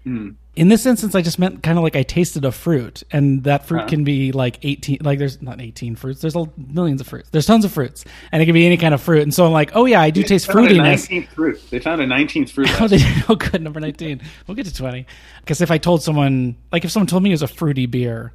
Hmm. 0.03 0.31
In 0.55 0.67
this 0.67 0.86
instance, 0.86 1.15
I 1.15 1.21
just 1.21 1.39
meant 1.39 1.63
kind 1.63 1.77
of 1.77 1.83
like 1.86 1.95
I 1.95 2.03
tasted 2.03 2.43
a 2.43 2.51
fruit, 2.51 3.03
and 3.12 3.43
that 3.45 3.65
fruit 3.65 3.79
Uh-huh. 3.79 3.88
can 3.89 4.03
be 4.03 4.33
like 4.33 4.59
eighteen. 4.63 4.98
Like 5.01 5.19
there's 5.19 5.41
not 5.41 5.62
eighteen 5.62 5.95
fruits. 5.95 6.19
There's 6.19 6.36
a, 6.36 6.45
millions 6.57 7.00
of 7.00 7.07
fruits. 7.07 7.29
There's 7.29 7.45
tons 7.45 7.63
of 7.63 7.71
fruits, 7.71 8.03
and 8.33 8.41
it 8.41 8.45
can 8.45 8.53
be 8.53 8.65
any 8.65 8.75
kind 8.75 8.93
of 8.93 9.01
fruit. 9.01 9.21
And 9.24 9.33
so 9.33 9.45
I'm 9.45 9.53
like, 9.53 9.71
oh 9.74 9.86
yeah, 9.86 10.01
I 10.01 10.09
do 10.09 10.21
taste 10.24 10.48
They 10.48 10.53
found 10.53 10.67
a 10.67 10.69
fruitiness. 10.71 11.07
19th 11.07 11.27
fruit. 11.29 11.62
They 11.69 11.79
found 11.79 12.01
a 12.01 12.07
19th 12.07 12.50
fruit. 12.50 12.69
Oh, 12.81 12.88
they. 12.89 13.00
Oh, 13.29 13.36
good. 13.36 13.62
Number 13.62 13.79
19. 13.79 14.21
We'll 14.48 14.55
get 14.55 14.65
to 14.65 14.74
20. 14.75 15.05
Because 15.41 15.62
if 15.62 15.71
I 15.71 15.77
told 15.77 16.03
someone, 16.03 16.57
like 16.74 16.83
if 16.83 16.91
someone 16.91 17.07
told 17.07 17.24
me 17.24 17.29
it 17.29 17.33
was 17.33 17.41
a 17.43 17.48
fruity 17.48 17.86
beer, 17.86 18.33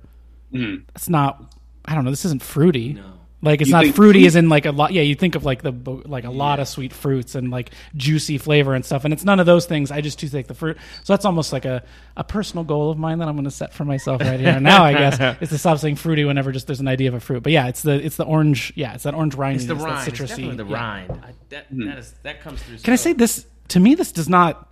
Mhm. 0.54 0.82
it's 0.94 1.10
not, 1.10 1.54
I 1.84 1.94
don't 1.94 2.04
know, 2.04 2.10
this 2.10 2.24
isn't 2.24 2.42
fruity. 2.42 2.94
No. 2.94 3.02
Like 3.44 3.60
it's 3.60 3.68
You 3.68 3.72
not 3.72 3.86
fruity 3.94 4.20
fruit- 4.20 4.26
as 4.26 4.36
in 4.36 4.48
like 4.48 4.64
a 4.64 4.72
lot. 4.72 4.92
Yeah, 4.92 5.02
you 5.02 5.14
think 5.14 5.34
of 5.34 5.44
like 5.44 5.62
the 5.62 5.72
like 6.06 6.24
a 6.24 6.30
lot 6.30 6.60
of 6.60 6.66
sweet 6.66 6.92
fruits 6.92 7.34
and 7.34 7.50
like 7.50 7.70
juicy 7.94 8.38
flavor 8.38 8.74
and 8.74 8.84
stuff, 8.84 9.04
and 9.04 9.12
it's 9.12 9.24
none 9.24 9.38
of 9.38 9.46
those 9.46 9.66
things. 9.66 9.90
I 9.90 10.00
just 10.00 10.18
do 10.18 10.28
take 10.28 10.46
the 10.46 10.54
fruit. 10.54 10.78
So 11.02 11.12
that's 11.12 11.24
almost 11.24 11.52
like 11.52 11.64
a, 11.64 11.82
a 12.16 12.24
personal 12.24 12.64
goal 12.64 12.90
of 12.90 12.98
mine 12.98 13.18
that 13.18 13.28
I'm 13.28 13.34
going 13.34 13.44
to 13.44 13.50
set 13.50 13.74
for 13.74 13.84
myself 13.84 14.22
right 14.22 14.40
here 14.40 14.48
and 14.48 14.64
now. 14.64 14.82
I 14.82 14.92
guess 14.94 15.36
is 15.42 15.50
to 15.50 15.58
stop 15.58 15.78
saying 15.78 15.96
fruity 15.96 16.24
whenever 16.24 16.52
just 16.52 16.66
there's 16.66 16.80
an 16.80 16.88
idea 16.88 17.08
of 17.08 17.14
a 17.14 17.20
fruit. 17.20 17.42
But 17.42 17.52
yeah, 17.52 17.68
it's 17.68 17.82
the 17.82 17.94
it's 18.04 18.16
the 18.16 18.24
orange. 18.24 18.72
Yeah, 18.76 18.94
it's 18.94 19.04
that 19.04 19.14
orange 19.14 19.34
rind. 19.34 19.56
It's 19.56 19.66
the 19.66 19.74
that 19.74 19.84
rind. 19.84 20.08
It's 20.08 20.18
citrusy. 20.18 20.28
definitely 20.28 20.56
the 20.56 20.66
yeah. 20.66 20.76
rind. 20.76 21.12
I, 21.12 21.32
that, 21.50 21.66
hmm. 21.66 21.86
that, 21.86 21.98
is, 21.98 22.14
that 22.22 22.40
comes 22.40 22.62
through. 22.62 22.78
Can 22.78 22.92
I 22.92 22.96
say 22.96 23.12
this? 23.12 23.46
To 23.68 23.80
me, 23.80 23.94
this 23.94 24.12
does 24.12 24.28
not 24.28 24.68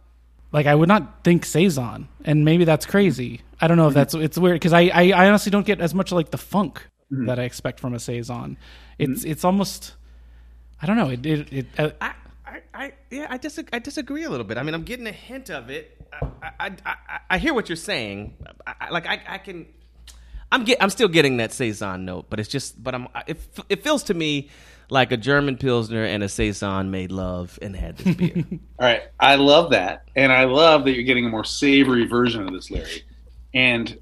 like 0.51 0.67
I 0.67 0.75
would 0.75 0.89
not 0.89 1.25
think 1.25 1.45
saison, 1.45 2.09
and 2.25 2.45
maybe 2.45 2.65
that's 2.65 2.87
crazy. 2.87 3.43
I 3.61 3.69
don't 3.69 3.77
know 3.77 3.87
if 3.87 3.91
mm-hmm. 3.91 3.99
that's 3.99 4.15
it's 4.15 4.39
weird 4.39 4.57
because 4.57 4.73
I, 4.73 4.91
I 4.93 5.11
I 5.11 5.29
honestly 5.29 5.51
don't 5.51 5.67
get 5.67 5.81
as 5.81 5.95
much 5.95 6.11
like 6.11 6.31
the 6.31 6.39
funk 6.39 6.87
that 7.13 7.39
I 7.39 7.45
expect 7.45 7.81
from 7.81 7.95
a 7.95 8.01
saison. 8.01 8.57
It's 8.99 9.25
it's 9.25 9.45
almost 9.45 9.95
I 10.81 10.87
don't 10.87 10.97
know. 10.97 11.11
It 11.11 11.25
it, 11.27 11.53
it 11.53 11.67
uh, 11.79 11.91
I, 12.01 12.07
I 12.07 12.15
I, 12.53 12.63
I 12.75 12.93
yeah, 13.11 13.27
I 13.31 13.39
disagree, 13.39 13.71
I 13.73 13.79
disagree 13.79 14.25
a 14.25 14.31
little 14.31 14.45
bit. 14.45 14.59
I 14.59 14.63
mean, 14.63 14.75
I'm 14.75 14.83
getting 14.83 15.07
a 15.07 15.13
hint 15.13 15.51
of 15.51 15.71
it. 15.71 15.99
I, 16.43 16.51
I, 16.61 16.77
I, 16.85 16.97
I 17.31 17.39
hear 17.39 17.55
what 17.55 17.69
you're 17.69 17.77
saying. 17.77 18.37
I, 18.67 18.75
I, 18.81 18.91
like 18.91 19.07
I, 19.07 19.23
I 19.27 19.39
can, 19.39 19.67
I'm 20.51 20.65
get, 20.65 20.83
I'm 20.83 20.91
still 20.91 21.09
getting 21.09 21.39
that 21.39 21.53
saison 21.53 22.05
note, 22.05 22.27
but 22.29 22.41
it's 22.41 22.49
just, 22.49 22.83
but 22.83 22.95
I'm, 22.95 23.09
it, 23.27 23.39
it 23.69 23.83
feels 23.83 24.03
to 24.05 24.15
me 24.15 24.51
like 24.91 25.13
a 25.13 25.17
German 25.17 25.57
pilsner 25.57 26.05
and 26.05 26.23
a 26.23 26.29
saison 26.29 26.91
made 26.91 27.11
love 27.11 27.59
and 27.63 27.75
had 27.75 27.97
this 27.97 28.15
beer. 28.15 28.45
All 28.51 28.87
right, 28.87 29.03
I 29.19 29.37
love 29.37 29.71
that, 29.71 30.09
and 30.15 30.31
I 30.31 30.45
love 30.45 30.85
that 30.85 30.93
you're 30.93 31.05
getting 31.05 31.27
a 31.27 31.31
more 31.31 31.45
savory 31.45 32.07
version 32.07 32.47
of 32.47 32.53
this, 32.53 32.71
Larry. 32.71 33.03
And 33.55 33.99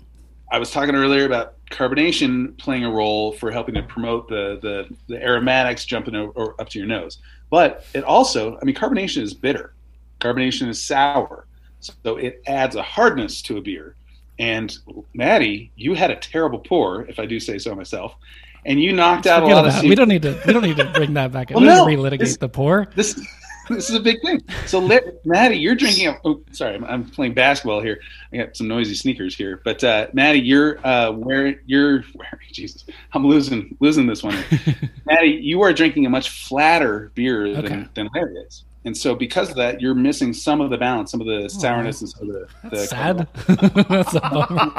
I 0.50 0.58
was 0.58 0.70
talking 0.70 0.94
earlier 0.94 1.26
about 1.26 1.54
carbonation 1.70 2.56
playing 2.58 2.84
a 2.84 2.90
role 2.90 3.32
for 3.32 3.50
helping 3.50 3.74
to 3.76 3.82
promote 3.82 4.28
the 4.28 4.58
the, 4.60 4.96
the 5.06 5.22
aromatics 5.22 5.84
jumping 5.84 6.14
over, 6.14 6.54
up 6.58 6.68
to 6.70 6.78
your 6.78 6.88
nose. 6.88 7.18
But 7.50 7.84
it 7.94 8.04
also, 8.04 8.58
I 8.60 8.64
mean, 8.64 8.74
carbonation 8.74 9.22
is 9.22 9.34
bitter. 9.34 9.74
Carbonation 10.20 10.68
is 10.68 10.84
sour, 10.84 11.46
so 11.80 12.16
it 12.16 12.42
adds 12.46 12.76
a 12.76 12.82
hardness 12.82 13.42
to 13.42 13.56
a 13.58 13.60
beer. 13.60 13.96
And 14.38 14.76
Maddie, 15.14 15.70
you 15.76 15.94
had 15.94 16.10
a 16.10 16.16
terrible 16.16 16.58
pour, 16.58 17.04
if 17.06 17.18
I 17.18 17.26
do 17.26 17.38
say 17.38 17.58
so 17.58 17.74
myself, 17.74 18.14
and 18.64 18.80
you 18.80 18.92
knocked 18.92 19.26
out 19.26 19.42
a 19.42 19.46
lot 19.46 19.66
of. 19.66 19.82
We 19.82 19.94
don't 19.94 20.08
need 20.08 20.22
to. 20.22 20.40
We 20.46 20.52
don't 20.52 20.62
need 20.62 20.76
to 20.78 20.90
bring 20.92 21.14
that 21.14 21.32
back. 21.32 21.50
Well, 21.54 21.60
we 21.60 21.66
don't 21.66 21.90
no, 21.90 22.02
relitigate 22.10 22.18
this- 22.18 22.36
the 22.36 22.48
pour. 22.48 22.88
This 22.94 23.20
this 23.70 23.88
is 23.88 23.96
a 23.96 24.00
big 24.00 24.20
thing. 24.22 24.40
So, 24.66 24.78
let, 24.78 25.24
Maddie, 25.24 25.56
you're 25.58 25.74
drinking. 25.74 26.08
A, 26.08 26.18
oh, 26.24 26.42
sorry, 26.52 26.74
I'm, 26.74 26.84
I'm 26.84 27.04
playing 27.10 27.34
basketball 27.34 27.80
here. 27.80 28.00
I 28.32 28.36
got 28.38 28.56
some 28.56 28.68
noisy 28.68 28.94
sneakers 28.94 29.34
here. 29.34 29.60
But 29.64 29.82
uh, 29.82 30.08
Maddie, 30.12 30.40
you're 30.40 30.84
uh, 30.86 31.10
wearing. 31.12 31.58
You're 31.66 32.04
wearing. 32.14 32.38
Jesus, 32.52 32.84
I'm 33.12 33.26
losing 33.26 33.76
losing 33.80 34.06
this 34.06 34.22
one. 34.22 34.36
Maddie, 35.06 35.38
you 35.42 35.62
are 35.62 35.72
drinking 35.72 36.06
a 36.06 36.10
much 36.10 36.30
flatter 36.30 37.10
beer 37.14 37.46
Okay. 37.46 37.68
than, 37.68 37.88
than 37.94 38.08
Larry 38.14 38.36
is. 38.36 38.64
And 38.86 38.96
so, 38.96 39.14
because 39.14 39.50
of 39.50 39.56
that, 39.56 39.80
you're 39.82 39.94
missing 39.94 40.32
some 40.32 40.62
of 40.62 40.70
the 40.70 40.78
balance, 40.78 41.10
some 41.10 41.20
of 41.20 41.26
the 41.26 41.50
sourness, 41.50 42.00
and 42.00 42.08
some 42.10 42.30
of 42.30 42.34
the. 42.34 42.48
That's 42.62 42.80
the 42.80 42.86
sad. 42.86 43.28
That's 43.88 44.14
a 44.14 44.20
bummer. 44.20 44.72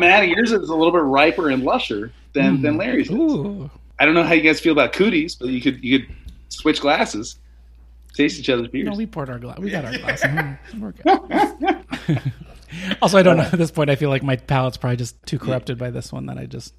Maddie, 0.00 0.28
yours 0.28 0.50
is 0.52 0.70
a 0.70 0.74
little 0.74 0.92
bit 0.92 1.02
riper 1.02 1.50
and 1.50 1.62
lusher 1.62 2.12
than, 2.32 2.62
than 2.62 2.78
Larry's. 2.78 3.08
is. 3.10 3.14
Hmm. 3.14 3.20
Ooh. 3.20 3.70
I 3.98 4.04
don't 4.04 4.14
know 4.14 4.22
how 4.22 4.34
you 4.34 4.42
guys 4.42 4.60
feel 4.60 4.72
about 4.72 4.92
cooties, 4.92 5.34
but 5.36 5.48
you 5.48 5.60
could 5.60 5.82
you 5.82 6.00
could 6.00 6.08
switch 6.48 6.80
glasses, 6.80 7.36
taste 8.14 8.38
each 8.38 8.48
other's 8.50 8.68
beers. 8.68 8.86
No, 8.86 8.94
we 8.96 9.06
poured 9.06 9.30
our 9.30 9.38
glass. 9.38 9.58
We 9.58 9.70
got 9.70 9.84
our 9.84 9.98
glass. 9.98 10.22
Hmm, 10.22 10.90
good. 12.06 12.22
also, 13.02 13.18
I 13.18 13.22
don't 13.22 13.36
know. 13.36 13.44
At 13.44 13.58
this 13.58 13.70
point, 13.70 13.90
I 13.90 13.96
feel 13.96 14.10
like 14.10 14.22
my 14.22 14.36
palate's 14.36 14.76
probably 14.76 14.96
just 14.96 15.20
too 15.26 15.38
corrupted 15.38 15.78
by 15.78 15.90
this 15.90 16.12
one 16.12 16.26
that 16.26 16.38
I 16.38 16.46
just 16.46 16.74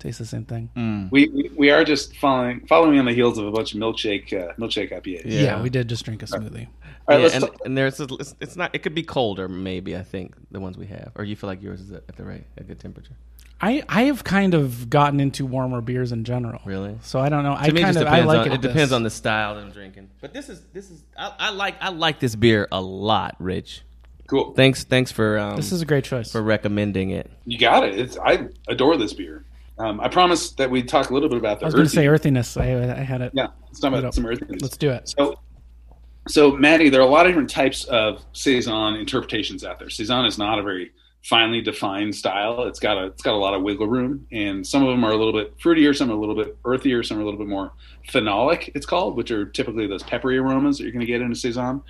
taste 0.00 0.18
the 0.18 0.26
same 0.26 0.44
thing. 0.44 1.08
we, 1.12 1.28
we 1.28 1.50
we 1.56 1.70
are 1.70 1.84
just 1.84 2.16
following 2.16 2.66
following 2.66 2.98
on 2.98 3.04
the 3.04 3.12
heels 3.12 3.38
of 3.38 3.46
a 3.46 3.50
bunch 3.52 3.74
of 3.74 3.80
milkshake 3.80 4.32
uh, 4.32 4.52
milkshake 4.54 4.90
IPAs. 4.92 5.22
Yeah. 5.24 5.40
Yeah. 5.42 5.62
we 5.62 5.70
did 5.70 5.88
just 5.88 6.04
drink 6.04 6.22
a 6.22 6.26
smoothie. 6.26 6.66
All 7.08 7.16
right, 7.16 7.16
yeah, 7.16 7.22
let's 7.22 7.34
and, 7.34 7.44
talk- 7.44 7.56
and 7.64 7.76
there's 7.78 7.98
a, 8.00 8.06
it's, 8.18 8.34
it's 8.40 8.56
not. 8.56 8.74
It 8.74 8.82
could 8.82 8.94
be 8.94 9.02
colder, 9.02 9.48
maybe. 9.48 9.96
I 9.96 10.02
think 10.02 10.34
the 10.50 10.60
ones 10.60 10.76
we 10.78 10.86
have, 10.86 11.12
or 11.16 11.24
you 11.24 11.36
feel 11.36 11.48
like 11.48 11.62
yours 11.62 11.80
is 11.80 11.90
at 11.92 12.06
the 12.16 12.24
right, 12.24 12.44
a 12.56 12.62
good 12.64 12.78
temperature. 12.80 13.14
I 13.60 13.82
I 13.88 14.02
have 14.04 14.24
kind 14.24 14.54
of 14.54 14.88
gotten 14.88 15.20
into 15.20 15.44
warmer 15.44 15.80
beers 15.82 16.12
in 16.12 16.24
general. 16.24 16.60
Really? 16.64 16.96
So 17.02 17.20
I 17.20 17.28
don't 17.28 17.42
know. 17.42 17.54
I 17.58 17.66
To 17.68 17.72
me, 17.74 17.82
kind 17.82 17.94
just 17.94 18.06
of 18.06 18.12
I 18.12 18.20
depends 18.20 18.26
like 18.28 18.40
on, 18.46 18.52
it. 18.52 18.54
it 18.54 18.60
depends 18.62 18.92
on 18.92 19.02
the 19.02 19.10
style 19.10 19.54
that 19.56 19.62
I'm 19.64 19.70
drinking. 19.70 20.08
But 20.20 20.32
this 20.32 20.48
is 20.48 20.62
this 20.72 20.90
is 20.90 21.02
I, 21.18 21.32
I 21.38 21.50
like 21.50 21.74
I 21.80 21.90
like 21.90 22.20
this 22.20 22.34
beer 22.36 22.68
a 22.72 22.80
lot, 22.80 23.34
Rich. 23.38 23.82
cool. 24.28 24.52
Thanks 24.54 24.84
thanks 24.84 25.10
for 25.12 25.38
um, 25.38 25.56
This 25.56 25.72
is 25.72 25.82
a 25.82 25.86
great 25.86 26.04
choice. 26.04 26.30
for 26.32 26.40
recommending 26.42 27.10
it. 27.10 27.30
You 27.44 27.58
got 27.58 27.84
it. 27.84 27.98
It's, 27.98 28.16
I 28.16 28.48
adore 28.68 28.96
this 28.96 29.12
beer. 29.12 29.44
Um, 29.80 29.98
I 30.00 30.08
promised 30.08 30.58
that 30.58 30.70
we'd 30.70 30.88
talk 30.88 31.08
a 31.08 31.14
little 31.14 31.30
bit 31.30 31.38
about 31.38 31.58
the. 31.58 31.64
I 31.64 31.68
was 31.68 31.74
going 31.74 31.86
to 31.86 31.90
say 31.90 32.06
earthiness. 32.06 32.56
I, 32.56 32.64
I 32.64 33.00
had 33.00 33.22
it. 33.22 33.32
Yeah, 33.34 33.48
let's 33.66 33.80
talk 33.80 33.94
about 33.94 34.14
some 34.14 34.26
earthiness. 34.26 34.60
Let's 34.60 34.76
do 34.76 34.90
it. 34.90 35.08
So, 35.08 35.40
so 36.28 36.52
Maddie, 36.52 36.90
there 36.90 37.00
are 37.00 37.06
a 37.06 37.10
lot 37.10 37.24
of 37.24 37.30
different 37.30 37.48
types 37.48 37.84
of 37.84 38.22
saison 38.34 38.96
interpretations 38.96 39.64
out 39.64 39.78
there. 39.78 39.88
Saison 39.88 40.26
is 40.26 40.36
not 40.36 40.58
a 40.58 40.62
very 40.62 40.90
finely 41.24 41.62
defined 41.62 42.14
style. 42.14 42.64
It's 42.64 42.78
got 42.78 42.98
a 42.98 43.06
it's 43.06 43.22
got 43.22 43.32
a 43.32 43.38
lot 43.38 43.54
of 43.54 43.62
wiggle 43.62 43.86
room, 43.86 44.26
and 44.32 44.66
some 44.66 44.82
of 44.82 44.90
them 44.90 45.02
are 45.02 45.12
a 45.12 45.16
little 45.16 45.32
bit 45.32 45.56
fruitier, 45.58 45.96
some 45.96 46.10
are 46.10 46.14
a 46.14 46.20
little 46.20 46.34
bit 46.34 46.58
earthier, 46.64 47.02
some 47.02 47.16
are 47.16 47.22
a 47.22 47.24
little 47.24 47.38
bit 47.38 47.48
more 47.48 47.72
phenolic. 48.08 48.70
It's 48.74 48.86
called, 48.86 49.16
which 49.16 49.30
are 49.30 49.46
typically 49.46 49.86
those 49.86 50.02
peppery 50.02 50.36
aromas 50.36 50.76
that 50.76 50.84
you're 50.84 50.92
going 50.92 51.00
to 51.00 51.06
get 51.06 51.22
in 51.22 51.32
a 51.32 51.34
saison. 51.34 51.82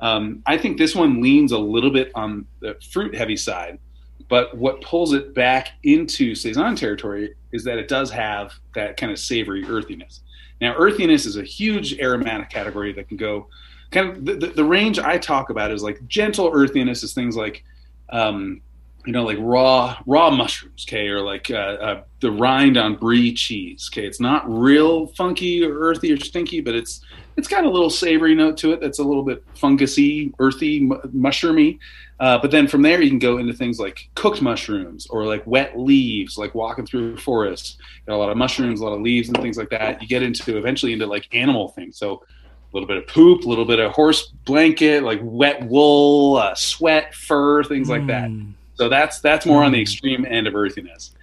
Um, 0.00 0.42
I 0.46 0.56
think 0.56 0.78
this 0.78 0.94
one 0.94 1.22
leans 1.22 1.52
a 1.52 1.58
little 1.58 1.90
bit 1.90 2.10
on 2.14 2.46
the 2.60 2.76
fruit 2.90 3.14
heavy 3.14 3.36
side, 3.36 3.78
but 4.28 4.56
what 4.56 4.80
pulls 4.80 5.12
it 5.12 5.34
back 5.34 5.70
into 5.82 6.34
saison 6.34 6.74
territory 6.76 7.34
is 7.52 7.64
that 7.64 7.78
it 7.78 7.88
does 7.88 8.10
have 8.10 8.52
that 8.74 8.96
kind 8.96 9.12
of 9.12 9.18
savory 9.18 9.64
earthiness. 9.64 10.20
Now, 10.60 10.74
earthiness 10.76 11.26
is 11.26 11.36
a 11.36 11.42
huge 11.42 11.98
aromatic 11.98 12.50
category 12.50 12.92
that 12.94 13.08
can 13.08 13.16
go 13.16 13.48
kind 13.90 14.10
of 14.10 14.24
the, 14.24 14.34
the, 14.34 14.46
the 14.48 14.64
range 14.64 14.98
I 14.98 15.18
talk 15.18 15.50
about 15.50 15.70
is 15.70 15.82
like 15.82 16.06
gentle 16.08 16.50
earthiness 16.52 17.02
is 17.02 17.12
things 17.12 17.36
like, 17.36 17.64
um, 18.10 18.60
you 19.06 19.12
know, 19.12 19.24
like 19.24 19.36
raw 19.40 19.98
raw 20.06 20.30
mushrooms, 20.30 20.86
okay, 20.88 21.08
or 21.08 21.20
like 21.20 21.50
uh, 21.50 21.54
uh, 21.54 22.02
the 22.20 22.30
rind 22.30 22.76
on 22.78 22.96
brie 22.96 23.34
cheese, 23.34 23.90
okay. 23.92 24.06
It's 24.06 24.20
not 24.20 24.42
real 24.50 25.08
funky 25.08 25.62
or 25.62 25.78
earthy 25.78 26.10
or 26.12 26.16
stinky, 26.16 26.60
but 26.60 26.74
it's 26.74 27.02
it's 27.36 27.48
got 27.48 27.64
a 27.64 27.68
little 27.70 27.90
savory 27.90 28.34
note 28.34 28.56
to 28.58 28.72
it 28.72 28.80
that's 28.80 28.98
a 28.98 29.04
little 29.04 29.22
bit 29.24 29.44
fungusy, 29.54 30.32
earthy, 30.38 30.80
mu- 30.80 31.00
mushroomy. 31.14 31.78
Uh, 32.20 32.38
but 32.38 32.50
then 32.52 32.68
from 32.68 32.82
there, 32.82 33.02
you 33.02 33.10
can 33.10 33.18
go 33.18 33.38
into 33.38 33.52
things 33.52 33.80
like 33.80 34.08
cooked 34.14 34.40
mushrooms 34.40 35.06
or 35.08 35.24
like 35.26 35.44
wet 35.46 35.78
leaves, 35.78 36.38
like 36.38 36.54
walking 36.54 36.86
through 36.86 37.14
a 37.14 37.16
forest. 37.16 37.78
Got 38.06 38.14
a 38.14 38.18
lot 38.18 38.30
of 38.30 38.36
mushrooms, 38.36 38.80
a 38.80 38.84
lot 38.84 38.92
of 38.92 39.00
leaves, 39.00 39.28
and 39.28 39.36
things 39.38 39.56
like 39.58 39.70
that. 39.70 40.00
You 40.00 40.06
get 40.06 40.22
into 40.22 40.56
eventually 40.56 40.92
into 40.92 41.06
like 41.06 41.28
animal 41.34 41.68
things. 41.70 41.98
So 41.98 42.22
a 42.22 42.70
little 42.72 42.86
bit 42.86 42.98
of 42.98 43.06
poop, 43.08 43.44
a 43.44 43.48
little 43.48 43.64
bit 43.64 43.80
of 43.80 43.90
horse 43.92 44.28
blanket, 44.44 45.02
like 45.02 45.18
wet 45.22 45.64
wool, 45.66 46.36
uh, 46.36 46.54
sweat, 46.54 47.14
fur, 47.14 47.64
things 47.64 47.88
like 47.88 48.06
that. 48.06 48.30
Mm. 48.30 48.52
So 48.76 48.88
that's 48.88 49.20
that's 49.20 49.44
more 49.46 49.62
on 49.64 49.72
the 49.72 49.78
Mm. 49.78 49.82
extreme 49.82 50.24
end 50.24 50.46
of 50.46 50.54
earthiness, 50.54 51.14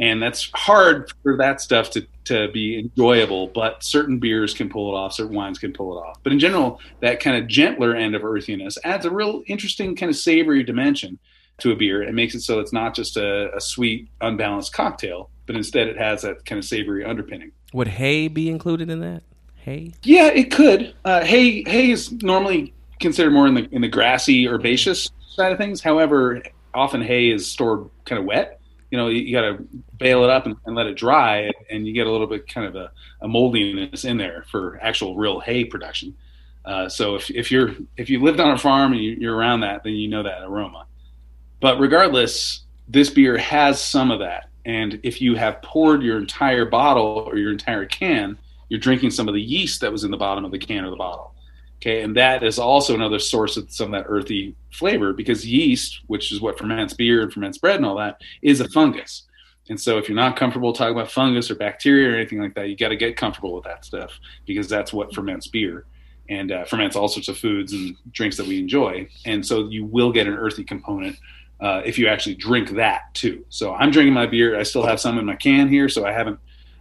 and 0.00 0.20
that's 0.20 0.50
hard 0.54 1.12
for 1.22 1.36
that 1.36 1.60
stuff 1.60 1.90
to 1.90 2.06
to 2.24 2.50
be 2.50 2.78
enjoyable. 2.78 3.48
But 3.48 3.84
certain 3.84 4.18
beers 4.18 4.54
can 4.54 4.68
pull 4.68 4.92
it 4.92 4.98
off, 4.98 5.12
certain 5.12 5.36
wines 5.36 5.58
can 5.58 5.72
pull 5.72 5.96
it 5.96 6.00
off. 6.00 6.18
But 6.22 6.32
in 6.32 6.38
general, 6.38 6.80
that 7.00 7.20
kind 7.20 7.36
of 7.36 7.46
gentler 7.46 7.94
end 7.94 8.16
of 8.16 8.24
earthiness 8.24 8.78
adds 8.82 9.04
a 9.04 9.10
real 9.10 9.42
interesting 9.46 9.94
kind 9.94 10.10
of 10.10 10.16
savory 10.16 10.64
dimension 10.64 11.18
to 11.58 11.70
a 11.70 11.76
beer. 11.76 12.02
It 12.02 12.14
makes 12.14 12.34
it 12.34 12.40
so 12.40 12.58
it's 12.58 12.72
not 12.72 12.94
just 12.94 13.16
a, 13.16 13.54
a 13.54 13.60
sweet, 13.60 14.08
unbalanced 14.22 14.72
cocktail, 14.72 15.28
but 15.46 15.54
instead 15.54 15.86
it 15.86 15.98
has 15.98 16.22
that 16.22 16.46
kind 16.46 16.58
of 16.58 16.64
savory 16.64 17.04
underpinning. 17.04 17.52
Would 17.74 17.88
hay 17.88 18.28
be 18.28 18.48
included 18.48 18.90
in 18.90 19.00
that? 19.00 19.22
Hay? 19.56 19.92
Yeah, 20.02 20.28
it 20.28 20.50
could. 20.50 20.94
Uh, 21.04 21.22
hay 21.22 21.62
hay 21.64 21.90
is 21.90 22.10
normally 22.22 22.72
considered 23.00 23.32
more 23.32 23.46
in 23.46 23.54
the 23.54 23.68
in 23.70 23.82
the 23.82 23.88
grassy 23.88 24.48
herbaceous 24.48 25.10
side 25.28 25.52
of 25.52 25.58
things. 25.58 25.82
However, 25.82 26.42
often 26.72 27.02
hay 27.02 27.30
is 27.30 27.46
stored 27.46 27.90
kind 28.06 28.18
of 28.18 28.24
wet. 28.24 28.59
You 28.90 28.98
know, 28.98 29.08
you, 29.08 29.20
you 29.20 29.32
got 29.32 29.42
to 29.42 29.64
bale 29.98 30.24
it 30.24 30.30
up 30.30 30.46
and, 30.46 30.56
and 30.66 30.74
let 30.74 30.86
it 30.86 30.94
dry, 30.94 31.50
and 31.70 31.86
you 31.86 31.92
get 31.92 32.06
a 32.06 32.10
little 32.10 32.26
bit 32.26 32.48
kind 32.48 32.66
of 32.66 32.76
a, 32.76 32.90
a 33.20 33.28
moldiness 33.28 34.04
in 34.04 34.16
there 34.16 34.44
for 34.50 34.78
actual 34.82 35.16
real 35.16 35.40
hay 35.40 35.64
production. 35.64 36.14
Uh, 36.64 36.88
so 36.88 37.14
if, 37.14 37.30
if 37.30 37.50
you're 37.50 37.74
if 37.96 38.10
you 38.10 38.22
lived 38.22 38.40
on 38.40 38.50
a 38.50 38.58
farm 38.58 38.92
and 38.92 39.00
you, 39.00 39.12
you're 39.12 39.34
around 39.34 39.60
that, 39.60 39.82
then 39.82 39.94
you 39.94 40.08
know 40.08 40.22
that 40.22 40.42
aroma. 40.42 40.86
But 41.60 41.78
regardless, 41.78 42.62
this 42.88 43.10
beer 43.10 43.38
has 43.38 43.80
some 43.80 44.10
of 44.10 44.18
that. 44.20 44.48
And 44.64 45.00
if 45.02 45.22
you 45.22 45.36
have 45.36 45.62
poured 45.62 46.02
your 46.02 46.18
entire 46.18 46.64
bottle 46.64 47.24
or 47.26 47.36
your 47.36 47.52
entire 47.52 47.86
can, 47.86 48.36
you're 48.68 48.80
drinking 48.80 49.10
some 49.10 49.28
of 49.28 49.34
the 49.34 49.40
yeast 49.40 49.80
that 49.80 49.90
was 49.90 50.04
in 50.04 50.10
the 50.10 50.16
bottom 50.16 50.44
of 50.44 50.50
the 50.50 50.58
can 50.58 50.84
or 50.84 50.90
the 50.90 50.96
bottle. 50.96 51.34
Okay, 51.80 52.02
and 52.02 52.14
that 52.16 52.42
is 52.42 52.58
also 52.58 52.94
another 52.94 53.18
source 53.18 53.56
of 53.56 53.72
some 53.72 53.94
of 53.94 54.02
that 54.02 54.08
earthy 54.08 54.54
flavor 54.70 55.14
because 55.14 55.46
yeast, 55.46 56.00
which 56.08 56.30
is 56.30 56.40
what 56.40 56.58
ferments 56.58 56.92
beer 56.92 57.22
and 57.22 57.32
ferments 57.32 57.56
bread 57.56 57.76
and 57.76 57.86
all 57.86 57.96
that, 57.96 58.20
is 58.42 58.60
a 58.60 58.68
fungus. 58.68 59.22
And 59.70 59.80
so 59.80 59.96
if 59.96 60.08
you're 60.08 60.16
not 60.16 60.36
comfortable 60.36 60.72
talking 60.74 60.94
about 60.94 61.10
fungus 61.10 61.50
or 61.50 61.54
bacteria 61.54 62.10
or 62.10 62.16
anything 62.16 62.40
like 62.40 62.54
that, 62.54 62.68
you 62.68 62.76
got 62.76 62.88
to 62.88 62.96
get 62.96 63.16
comfortable 63.16 63.54
with 63.54 63.64
that 63.64 63.84
stuff 63.84 64.18
because 64.44 64.68
that's 64.68 64.92
what 64.92 65.14
ferments 65.14 65.46
beer 65.46 65.86
and 66.28 66.52
uh, 66.52 66.64
ferments 66.64 66.96
all 66.96 67.08
sorts 67.08 67.28
of 67.28 67.38
foods 67.38 67.72
and 67.72 67.96
drinks 68.12 68.36
that 68.36 68.46
we 68.46 68.58
enjoy. 68.58 69.08
And 69.24 69.44
so 69.46 69.68
you 69.68 69.84
will 69.84 70.12
get 70.12 70.26
an 70.26 70.34
earthy 70.34 70.64
component 70.64 71.16
uh, 71.60 71.82
if 71.84 71.98
you 71.98 72.08
actually 72.08 72.34
drink 72.34 72.70
that 72.70 73.14
too. 73.14 73.44
So 73.48 73.72
I'm 73.74 73.90
drinking 73.90 74.14
my 74.14 74.26
beer. 74.26 74.58
I 74.58 74.64
still 74.64 74.84
have 74.84 75.00
some 75.00 75.18
in 75.18 75.24
my 75.24 75.36
can 75.36 75.68
here, 75.68 75.88
so 75.88 76.06
I 76.06 76.12
haven't 76.12 76.38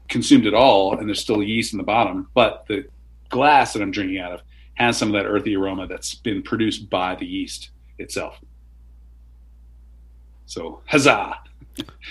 consumed 0.08 0.46
it 0.46 0.54
all, 0.54 0.98
and 0.98 1.08
there's 1.08 1.20
still 1.20 1.44
yeast 1.44 1.74
in 1.74 1.78
the 1.78 1.84
bottom. 1.84 2.28
But 2.34 2.66
the 2.68 2.86
glass 3.30 3.74
that 3.74 3.82
I'm 3.82 3.92
drinking 3.92 4.20
out 4.20 4.34
of 4.34 4.42
has 4.80 4.98
some 4.98 5.10
of 5.10 5.14
that 5.22 5.28
earthy 5.28 5.56
aroma 5.56 5.88
that's 5.88 6.16
been 6.16 6.42
produced 6.42 6.90
by 6.90 7.16
the 7.16 7.26
yeast 7.26 7.70
itself. 7.98 8.40
So 10.46 10.82
huzzah! 10.88 11.36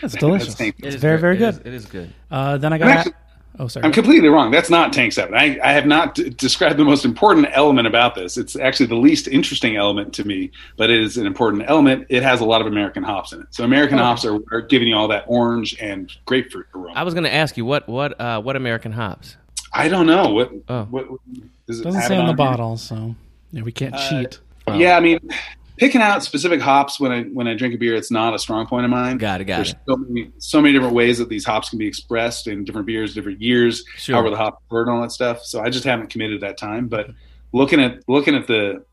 It's 0.02 0.14
delicious. 0.18 0.54
That's 0.54 0.72
it's 0.78 0.96
very, 0.96 1.18
very 1.18 1.36
good. 1.36 1.54
is- 1.54 1.60
it 1.60 1.74
is 1.74 1.86
good. 1.86 2.12
Uh, 2.30 2.58
then 2.58 2.72
I 2.72 2.78
got. 2.78 2.88
Actually- 2.88 3.12
oh, 3.58 3.66
sorry. 3.68 3.84
I'm 3.84 3.92
completely 3.92 4.28
wrong. 4.28 4.50
That's 4.52 4.70
not 4.70 4.92
Tank 4.92 5.12
Seven. 5.12 5.34
I, 5.34 5.58
I 5.64 5.72
have 5.72 5.86
not 5.86 6.14
d- 6.14 6.30
described 6.30 6.78
the 6.78 6.84
most 6.84 7.04
important 7.04 7.48
element 7.52 7.88
about 7.88 8.14
this. 8.14 8.36
It's 8.36 8.54
actually 8.54 8.86
the 8.86 8.94
least 8.96 9.26
interesting 9.26 9.76
element 9.76 10.12
to 10.14 10.24
me, 10.24 10.52
but 10.76 10.88
it 10.90 11.00
is 11.00 11.16
an 11.16 11.26
important 11.26 11.64
element. 11.66 12.06
It 12.10 12.22
has 12.22 12.40
a 12.40 12.44
lot 12.44 12.60
of 12.60 12.66
American 12.68 13.02
hops 13.02 13.32
in 13.32 13.40
it. 13.40 13.46
So 13.50 13.64
American 13.64 13.98
Okay. 13.98 14.04
hops 14.04 14.24
are, 14.24 14.38
are 14.52 14.60
giving 14.60 14.88
you 14.88 14.94
all 14.96 15.08
that 15.08 15.24
orange 15.26 15.76
and 15.80 16.12
grapefruit 16.24 16.66
aroma. 16.74 16.92
I 16.94 17.02
was 17.02 17.14
going 17.14 17.24
to 17.24 17.34
ask 17.34 17.56
you 17.56 17.64
what 17.64 17.88
what 17.88 18.18
uh, 18.20 18.40
what 18.40 18.54
American 18.56 18.92
hops. 18.92 19.36
I 19.72 19.88
don't 19.88 20.06
know 20.06 20.30
what. 20.32 20.52
Oh. 20.68 20.84
what 20.84 21.06
does 21.66 21.80
it 21.80 21.84
Doesn't 21.84 22.02
say 22.02 22.14
it 22.16 22.18
on 22.18 22.24
the 22.26 22.30
here? 22.32 22.36
bottle, 22.36 22.76
so 22.76 23.14
yeah, 23.52 23.62
we 23.62 23.72
can't 23.72 23.94
Uh, 23.94 24.08
cheat. 24.22 24.38
Yeah, 24.74 24.96
I 24.96 25.00
mean, 25.00 25.18
picking 25.78 26.00
out 26.02 26.22
specific 26.22 26.60
hops 26.60 26.98
when 27.00 27.10
I 27.12 27.22
when 27.24 27.46
I 27.48 27.54
drink 27.54 27.74
a 27.74 27.78
beer, 27.78 27.94
it's 27.94 28.10
not 28.10 28.34
a 28.34 28.38
strong 28.38 28.66
point 28.66 28.84
of 28.84 28.90
mine. 28.90 29.16
Got 29.18 29.40
it, 29.40 29.44
got 29.44 29.56
There's 29.56 29.70
it. 29.70 29.78
so 29.88 29.96
many, 29.96 30.30
so 30.38 30.60
many 30.60 30.72
different 30.74 30.94
ways 30.94 31.18
that 31.18 31.28
these 31.28 31.44
hops 31.44 31.70
can 31.70 31.78
be 31.78 31.86
expressed 31.86 32.46
in 32.48 32.64
different 32.64 32.86
beers, 32.86 33.14
different 33.14 33.40
years, 33.40 33.84
Sure. 33.96 34.14
however 34.14 34.30
the 34.30 34.36
hop 34.36 34.62
word 34.70 34.88
and 34.88 34.96
all 34.96 35.02
that 35.02 35.12
stuff. 35.12 35.42
So 35.44 35.60
I 35.62 35.70
just 35.70 35.84
haven't 35.84 36.10
committed 36.10 36.40
that 36.42 36.58
time. 36.58 36.88
But 36.88 37.10
looking 37.52 37.80
at 37.80 38.06
looking 38.08 38.34
at 38.34 38.46
the 38.46 38.84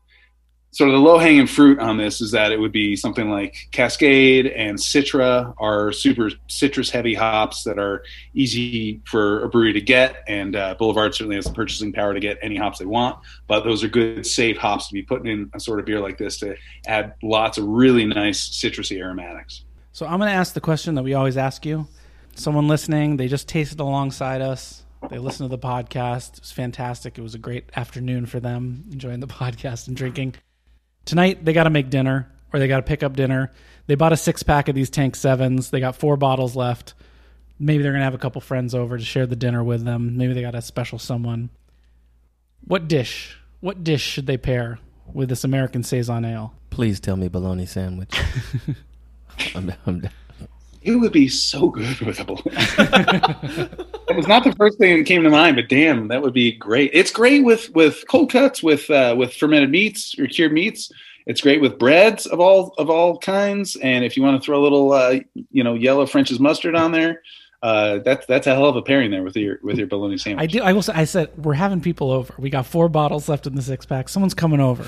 sort 0.76 0.90
of 0.90 0.94
the 0.94 1.00
low 1.00 1.16
hanging 1.16 1.46
fruit 1.46 1.78
on 1.78 1.96
this 1.96 2.20
is 2.20 2.32
that 2.32 2.52
it 2.52 2.60
would 2.60 2.70
be 2.70 2.96
something 2.96 3.30
like 3.30 3.66
Cascade 3.70 4.46
and 4.46 4.76
Citra 4.76 5.54
are 5.56 5.90
super 5.90 6.30
citrus 6.48 6.90
heavy 6.90 7.14
hops 7.14 7.64
that 7.64 7.78
are 7.78 8.04
easy 8.34 9.00
for 9.06 9.42
a 9.42 9.48
brewery 9.48 9.72
to 9.72 9.80
get, 9.80 10.22
and 10.28 10.54
uh, 10.54 10.74
Boulevard 10.74 11.14
certainly 11.14 11.36
has 11.36 11.46
the 11.46 11.54
purchasing 11.54 11.94
power 11.94 12.12
to 12.12 12.20
get 12.20 12.36
any 12.42 12.56
hops 12.56 12.78
they 12.78 12.84
want. 12.84 13.18
But 13.46 13.64
those 13.64 13.82
are 13.84 13.88
good, 13.88 14.26
safe 14.26 14.58
hops 14.58 14.88
to 14.88 14.92
be 14.92 15.02
putting 15.02 15.28
in 15.28 15.50
a 15.54 15.60
sort 15.60 15.80
of 15.80 15.86
beer 15.86 15.98
like 15.98 16.18
this 16.18 16.36
to 16.40 16.56
add 16.86 17.14
lots 17.22 17.56
of 17.56 17.64
really 17.64 18.04
nice 18.04 18.46
citrusy 18.46 18.98
aromatics. 18.98 19.64
So 19.92 20.04
I'm 20.04 20.18
going 20.18 20.30
to 20.30 20.36
ask 20.36 20.52
the 20.52 20.60
question 20.60 20.94
that 20.96 21.04
we 21.04 21.14
always 21.14 21.38
ask 21.38 21.64
you. 21.64 21.88
Someone 22.34 22.68
listening, 22.68 23.16
they 23.16 23.28
just 23.28 23.48
tasted 23.48 23.80
alongside 23.80 24.42
us. 24.42 24.84
They 25.08 25.18
listened 25.18 25.48
to 25.48 25.56
the 25.56 25.66
podcast. 25.66 26.34
It 26.34 26.40
was 26.40 26.52
fantastic. 26.52 27.16
It 27.16 27.22
was 27.22 27.34
a 27.34 27.38
great 27.38 27.64
afternoon 27.76 28.26
for 28.26 28.40
them, 28.40 28.84
enjoying 28.92 29.20
the 29.20 29.26
podcast 29.26 29.88
and 29.88 29.96
drinking. 29.96 30.34
Tonight, 31.06 31.44
they 31.44 31.52
got 31.52 31.64
to 31.64 31.70
make 31.70 31.88
dinner 31.88 32.28
or 32.52 32.58
they 32.58 32.68
got 32.68 32.78
to 32.78 32.82
pick 32.82 33.02
up 33.02 33.16
dinner. 33.16 33.52
They 33.86 33.94
bought 33.94 34.12
a 34.12 34.16
six 34.16 34.42
pack 34.42 34.68
of 34.68 34.74
these 34.74 34.90
Tank 34.90 35.16
Sevens. 35.16 35.70
They 35.70 35.80
got 35.80 35.96
four 35.96 36.16
bottles 36.16 36.54
left. 36.56 36.94
Maybe 37.58 37.82
they're 37.82 37.92
going 37.92 38.00
to 38.00 38.04
have 38.04 38.14
a 38.14 38.18
couple 38.18 38.40
friends 38.40 38.74
over 38.74 38.98
to 38.98 39.04
share 39.04 39.26
the 39.26 39.36
dinner 39.36 39.64
with 39.64 39.84
them. 39.84 40.16
Maybe 40.16 40.34
they 40.34 40.42
got 40.42 40.54
a 40.54 40.60
special 40.60 40.98
someone. 40.98 41.48
What 42.66 42.88
dish? 42.88 43.38
What 43.60 43.84
dish 43.84 44.02
should 44.02 44.26
they 44.26 44.36
pair 44.36 44.80
with 45.12 45.28
this 45.28 45.44
American 45.44 45.82
Saison 45.82 46.24
Ale? 46.24 46.52
Please 46.70 47.00
tell 47.00 47.16
me 47.16 47.28
bologna 47.28 47.66
sandwich. 47.66 48.20
I'm, 49.54 49.72
I'm 49.86 50.00
down. 50.00 50.12
It 50.82 50.96
would 50.96 51.12
be 51.12 51.28
so 51.28 51.70
good 51.70 52.00
with 52.00 52.20
a 52.20 52.24
bologna. 52.24 53.86
it 54.08 54.16
was 54.16 54.28
not 54.28 54.44
the 54.44 54.52
first 54.52 54.78
thing 54.78 54.98
that 54.98 55.04
came 55.04 55.22
to 55.22 55.30
mind, 55.30 55.56
but 55.56 55.68
damn, 55.68 56.08
that 56.08 56.22
would 56.22 56.34
be 56.34 56.52
great. 56.52 56.90
It's 56.92 57.10
great 57.10 57.44
with 57.44 57.74
with 57.74 58.04
cold 58.08 58.30
cuts, 58.30 58.62
with 58.62 58.88
uh, 58.90 59.14
with 59.16 59.34
fermented 59.34 59.70
meats 59.70 60.18
or 60.18 60.26
cured 60.26 60.52
meats. 60.52 60.92
It's 61.26 61.40
great 61.40 61.60
with 61.60 61.78
breads 61.78 62.26
of 62.26 62.38
all 62.38 62.74
of 62.78 62.88
all 62.88 63.18
kinds, 63.18 63.76
and 63.76 64.04
if 64.04 64.16
you 64.16 64.22
want 64.22 64.40
to 64.40 64.44
throw 64.44 64.60
a 64.60 64.62
little, 64.62 64.92
uh, 64.92 65.18
you 65.50 65.64
know, 65.64 65.74
yellow 65.74 66.06
French's 66.06 66.38
mustard 66.38 66.76
on 66.76 66.92
there, 66.92 67.22
uh, 67.62 67.98
that's 67.98 68.26
that's 68.26 68.46
a 68.46 68.54
hell 68.54 68.66
of 68.66 68.76
a 68.76 68.82
pairing 68.82 69.10
there 69.10 69.24
with 69.24 69.36
your 69.36 69.58
with 69.62 69.76
your 69.76 69.88
bologna 69.88 70.18
sandwich. 70.18 70.42
I 70.42 70.46
do. 70.46 70.62
I 70.62 70.72
will. 70.72 70.82
Say, 70.82 70.92
I 70.94 71.04
said 71.04 71.30
we're 71.36 71.54
having 71.54 71.80
people 71.80 72.12
over. 72.12 72.32
We 72.38 72.48
got 72.48 72.66
four 72.66 72.88
bottles 72.88 73.28
left 73.28 73.46
in 73.46 73.56
the 73.56 73.62
six 73.62 73.86
pack. 73.86 74.08
Someone's 74.08 74.34
coming 74.34 74.60
over. 74.60 74.84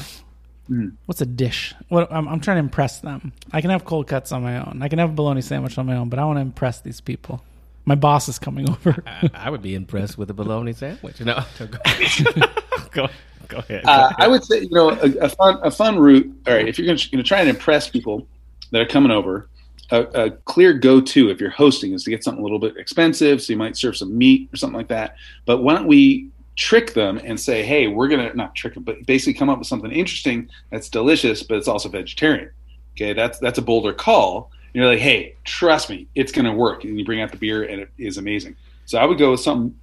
Mm. 0.71 0.93
What's 1.07 1.21
a 1.21 1.27
dish? 1.27 1.75
What 1.89 2.13
I'm, 2.13 2.29
I'm 2.29 2.41
trying 2.41 2.57
to 2.57 2.61
impress 2.61 3.01
them. 3.01 3.33
I 3.53 3.61
can 3.61 3.71
have 3.71 3.85
cold 3.85 4.07
cuts 4.07 4.31
on 4.33 4.43
my 4.43 4.59
own. 4.59 4.81
I 4.83 4.89
can 4.89 4.99
have 4.99 5.11
a 5.11 5.15
bologna 5.15 5.41
sandwich 5.41 5.77
on 5.79 5.87
my 5.87 5.97
own, 5.97 6.09
but 6.09 6.19
I 6.19 6.25
want 6.25 6.37
to 6.37 6.43
impress 6.43 6.81
these 6.81 7.01
people. 7.01 7.43
My 7.89 7.95
boss 7.95 8.29
is 8.29 8.39
coming 8.39 8.69
over. 8.71 9.03
I, 9.07 9.31
I 9.33 9.51
would 9.51 9.63
be 9.63 9.75
impressed 9.75 10.19
with 10.19 10.29
a 10.29 10.35
bologna 10.35 10.75
sandwich. 10.75 11.23
No, 11.23 11.43
go, 11.59 11.69
go, 12.91 13.09
go 13.49 13.59
ahead. 13.59 13.83
Uh, 13.87 14.13
I 14.19 14.29
would 14.29 14.45
say, 14.45 14.61
you 14.61 14.71
know, 14.71 14.91
a, 14.91 15.11
a 15.21 15.29
fun 15.31 15.59
a 15.63 15.71
fun 15.71 15.99
route. 15.99 16.31
All 16.47 16.55
right, 16.55 16.69
if 16.69 16.79
you're 16.79 16.87
going 16.87 16.99
to 16.99 17.23
try 17.23 17.41
and 17.41 17.49
impress 17.49 17.89
people 17.89 18.29
that 18.73 18.83
are 18.83 18.87
coming 18.87 19.11
over, 19.11 19.49
a, 19.91 20.03
a 20.03 20.31
clear 20.31 20.75
go 20.75 21.01
to 21.01 21.31
if 21.31 21.41
you're 21.41 21.49
hosting 21.49 21.95
is 21.95 22.05
to 22.05 22.11
get 22.11 22.23
something 22.23 22.41
a 22.41 22.43
little 22.43 22.59
bit 22.59 22.77
expensive. 22.77 23.41
So 23.41 23.55
you 23.55 23.57
might 23.57 23.75
serve 23.75 23.97
some 23.97 24.17
meat 24.17 24.51
or 24.53 24.59
something 24.59 24.77
like 24.77 24.89
that. 24.89 25.17
But 25.47 25.63
why 25.63 25.75
don't 25.75 25.87
we 25.87 26.29
trick 26.57 26.93
them 26.93 27.19
and 27.25 27.41
say, 27.41 27.65
hey, 27.65 27.89
we're 27.89 28.09
going 28.09 28.29
to 28.29 28.37
not 28.37 28.55
trick 28.55 28.75
them, 28.75 28.83
but 28.83 29.07
basically 29.07 29.33
come 29.33 29.49
up 29.49 29.59
with 29.59 29.69
something 29.69 29.93
interesting 29.93 30.51
that's 30.71 30.91
delicious, 30.91 31.43
but 31.43 31.57
it's 31.57 31.69
also 31.69 31.89
vegetarian. 31.89 32.51
Okay, 32.97 33.15
that's 33.15 33.39
that's 33.39 33.59
a 33.59 33.63
bolder 33.63 33.95
call. 33.95 34.51
And 34.75 34.83
you're 34.83 34.87
like, 34.87 34.99
hey, 35.01 35.35
trust 35.45 35.89
me, 35.91 36.07
it's 36.15 36.31
going 36.33 36.45
to 36.45 36.53
work. 36.53 36.85
And 36.85 36.99
you 36.99 37.05
bring 37.05 37.21
out 37.21 37.31
the 37.31 37.39
beer, 37.39 37.65
and 37.65 37.81
it 37.81 37.91
is 37.99 38.19
amazing. 38.19 38.57
So 38.87 38.99
I 38.99 39.05
would 39.05 39.19
go 39.19 39.31
with 39.33 39.41
something 39.41 39.75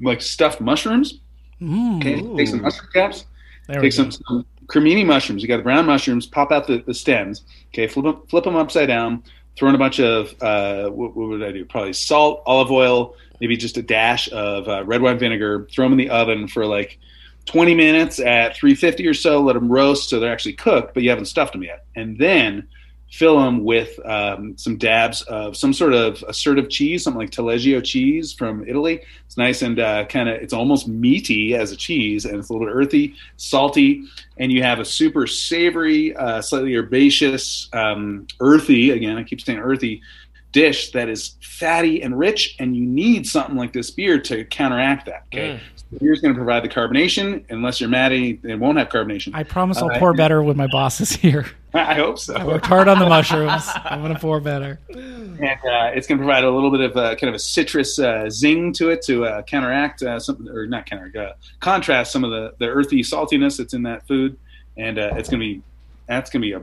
like 0.00 0.20
stuffed 0.20 0.60
mushrooms. 0.60 1.20
Mm, 1.60 1.96
Okay, 1.98 2.36
take 2.36 2.48
some 2.48 2.62
mushroom 2.62 2.88
caps. 2.92 3.24
there 3.66 3.80
Take 3.80 3.92
some, 3.92 4.10
some 4.10 4.44
cremini 4.66 5.04
mushrooms. 5.06 5.42
You 5.42 5.48
got 5.48 5.56
the 5.58 5.62
brown 5.62 5.86
mushrooms. 5.86 6.26
Pop 6.26 6.52
out 6.52 6.66
the, 6.66 6.82
the 6.86 6.92
stems. 6.94 7.42
Okay, 7.68 7.86
flip 7.86 8.04
them, 8.04 8.26
flip 8.28 8.44
them 8.44 8.56
upside 8.56 8.88
down. 8.88 9.22
Throw 9.56 9.70
in 9.70 9.74
a 9.74 9.78
bunch 9.78 10.00
of 10.00 10.34
uh, 10.42 10.90
what, 10.90 11.16
what 11.16 11.28
would 11.28 11.42
I 11.42 11.50
do? 11.50 11.64
Probably 11.64 11.94
salt, 11.94 12.42
olive 12.44 12.70
oil, 12.70 13.14
maybe 13.40 13.56
just 13.56 13.78
a 13.78 13.82
dash 13.82 14.30
of 14.32 14.68
uh, 14.68 14.84
red 14.84 15.00
wine 15.00 15.18
vinegar. 15.18 15.66
Throw 15.72 15.86
them 15.86 15.92
in 15.92 15.98
the 15.98 16.10
oven 16.10 16.46
for 16.46 16.66
like 16.66 16.98
20 17.46 17.74
minutes 17.74 18.18
at 18.20 18.54
350 18.54 19.06
or 19.06 19.14
so. 19.14 19.40
Let 19.40 19.54
them 19.54 19.72
roast 19.72 20.10
so 20.10 20.20
they're 20.20 20.32
actually 20.32 20.52
cooked, 20.54 20.92
but 20.92 21.02
you 21.02 21.08
haven't 21.08 21.24
stuffed 21.24 21.52
them 21.54 21.62
yet. 21.62 21.86
And 21.94 22.18
then 22.18 22.68
fill 23.10 23.38
them 23.38 23.64
with 23.64 23.98
um, 24.04 24.56
some 24.58 24.76
dabs 24.76 25.22
of 25.22 25.56
some 25.56 25.72
sort 25.72 25.94
of 25.94 26.22
assertive 26.28 26.68
cheese, 26.68 27.04
something 27.04 27.20
like 27.20 27.30
Taleggio 27.30 27.82
cheese 27.82 28.32
from 28.32 28.66
Italy. 28.68 29.00
It's 29.24 29.36
nice 29.36 29.62
and 29.62 29.78
uh, 29.78 30.04
kind 30.06 30.28
of, 30.28 30.36
it's 30.36 30.52
almost 30.52 30.88
meaty 30.88 31.54
as 31.54 31.72
a 31.72 31.76
cheese, 31.76 32.24
and 32.24 32.36
it's 32.38 32.48
a 32.48 32.52
little 32.52 32.68
earthy, 32.68 33.14
salty, 33.36 34.04
and 34.38 34.50
you 34.52 34.62
have 34.62 34.80
a 34.80 34.84
super 34.84 35.26
savory, 35.26 36.14
uh, 36.16 36.42
slightly 36.42 36.74
herbaceous, 36.74 37.68
um, 37.72 38.26
earthy, 38.40 38.90
again, 38.90 39.16
I 39.16 39.22
keep 39.22 39.40
saying 39.40 39.58
earthy, 39.58 40.02
dish 40.52 40.90
that 40.92 41.08
is 41.08 41.36
fatty 41.40 42.02
and 42.02 42.18
rich, 42.18 42.56
and 42.58 42.76
you 42.76 42.84
need 42.86 43.26
something 43.26 43.56
like 43.56 43.72
this 43.72 43.90
beer 43.90 44.18
to 44.20 44.44
counteract 44.46 45.06
that. 45.06 45.24
Okay. 45.32 45.54
Mm. 45.54 45.60
So 45.76 45.98
beer's 46.00 46.20
going 46.20 46.34
to 46.34 46.38
provide 46.38 46.64
the 46.64 46.68
carbonation. 46.68 47.44
Unless 47.50 47.80
you're 47.80 47.90
Maddie, 47.90 48.40
it 48.42 48.58
won't 48.58 48.78
have 48.78 48.88
carbonation. 48.88 49.30
I 49.34 49.42
promise 49.44 49.78
I'll 49.78 49.90
Uh, 49.90 49.98
pour 49.98 50.14
better 50.14 50.42
when 50.42 50.56
my 50.56 50.66
boss 50.66 51.00
is 51.00 51.12
here. 51.12 51.46
I 51.74 51.94
hope 51.94 52.18
so. 52.18 52.34
I 52.34 52.44
worked 52.44 52.66
hard 52.66 52.88
on 52.88 52.98
the 52.98 53.06
mushrooms. 53.06 53.68
I'm 53.84 54.00
gonna 54.02 54.18
pour 54.18 54.40
better. 54.40 54.80
and 54.88 55.42
uh, 55.42 55.90
it's 55.94 56.06
going 56.06 56.18
to 56.18 56.24
provide 56.24 56.42
a 56.42 56.50
little 56.50 56.70
bit 56.70 56.80
of 56.80 56.96
uh, 56.96 57.14
kind 57.16 57.28
of 57.28 57.34
a 57.34 57.38
citrus 57.38 57.98
uh, 57.98 58.28
zing 58.30 58.72
to 58.72 58.88
it 58.88 59.02
to 59.02 59.26
uh, 59.26 59.42
counteract 59.42 60.02
uh, 60.02 60.18
some, 60.18 60.48
or 60.48 60.66
not 60.66 60.86
counteract, 60.86 61.14
uh, 61.16 61.32
contrast 61.60 62.10
some 62.12 62.24
of 62.24 62.30
the, 62.30 62.54
the 62.58 62.66
earthy 62.66 63.02
saltiness 63.02 63.58
that's 63.58 63.74
in 63.74 63.82
that 63.82 64.06
food, 64.08 64.38
and 64.78 64.98
uh, 64.98 65.10
it's 65.16 65.28
going 65.28 65.40
to 65.40 65.46
be 65.46 65.62
that's 66.08 66.30
going 66.30 66.40
to 66.40 66.46
be 66.48 66.52
a 66.54 66.62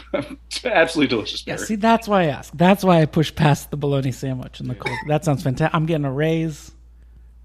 absolutely 0.64 1.08
delicious 1.08 1.46
Yeah, 1.46 1.56
see, 1.56 1.76
that's 1.76 2.08
why 2.08 2.22
I 2.22 2.26
asked. 2.26 2.56
That's 2.56 2.84
why 2.84 3.02
I 3.02 3.06
pushed 3.06 3.34
past 3.36 3.70
the 3.70 3.76
bologna 3.76 4.12
sandwich 4.12 4.60
and 4.60 4.68
the 4.70 4.74
cold. 4.74 4.96
That 5.08 5.24
sounds 5.24 5.42
fantastic. 5.42 5.74
I'm 5.74 5.86
getting 5.86 6.04
a 6.04 6.12
raise. 6.12 6.72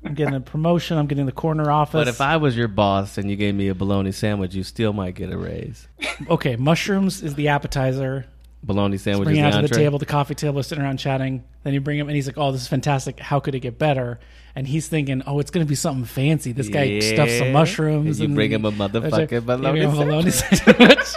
I'm 0.04 0.14
getting 0.14 0.36
a 0.36 0.40
promotion. 0.40 0.98
I'm 0.98 1.08
getting 1.08 1.26
the 1.26 1.32
corner 1.32 1.70
office. 1.72 1.94
but 1.94 2.08
if 2.08 2.22
I 2.22 2.38
was 2.38 2.56
your 2.56 2.68
boss 2.68 3.18
and 3.18 3.30
you 3.30 3.36
gave 3.36 3.56
me 3.56 3.68
a 3.68 3.76
bologna 3.76 4.12
sandwich, 4.12 4.54
you 4.54 4.64
still 4.64 4.94
might 4.94 5.16
get 5.16 5.32
a 5.32 5.38
raise. 5.38 5.88
okay, 6.30 6.56
mushrooms 6.56 7.22
is 7.24 7.36
the 7.36 7.50
appetizer. 7.50 8.26
Bologna 8.64 8.98
sandwich 8.98 9.26
Bring 9.26 9.38
is 9.38 9.40
it 9.40 9.52
the 9.52 9.58
out 9.58 9.62
to 9.62 9.68
the 9.68 9.76
table, 9.76 10.00
the 10.00 10.06
coffee 10.06 10.36
table, 10.36 10.62
sitting 10.64 10.84
around 10.84 10.98
chatting. 10.98 11.44
Then 11.64 11.74
you 11.74 11.82
bring 11.82 12.00
him, 12.00 12.08
and 12.08 12.16
he's 12.16 12.28
like, 12.28 12.38
"Oh, 12.38 12.52
this 12.52 12.62
is 12.62 12.68
fantastic. 12.68 13.20
How 13.20 13.40
could 13.40 13.54
it 13.56 13.60
get 13.60 13.78
better?" 13.78 14.20
And 14.56 14.68
he's 14.68 14.88
thinking, 14.88 15.22
"Oh, 15.28 15.40
it's 15.40 15.52
going 15.52 15.66
to 15.66 15.70
be 15.70 15.76
something 15.76 16.06
fancy. 16.06 16.54
This 16.54 16.68
guy 16.68 17.00
stuffs 17.00 17.38
some 17.38 17.52
mushrooms." 17.52 18.20
And 18.20 18.30
you 18.30 18.36
bring 18.36 18.52
him 18.52 18.66
a 18.66 18.72
motherfucking 18.72 19.46
bologna 19.46 19.86
bologna 19.86 20.32
sandwich. 20.32 21.08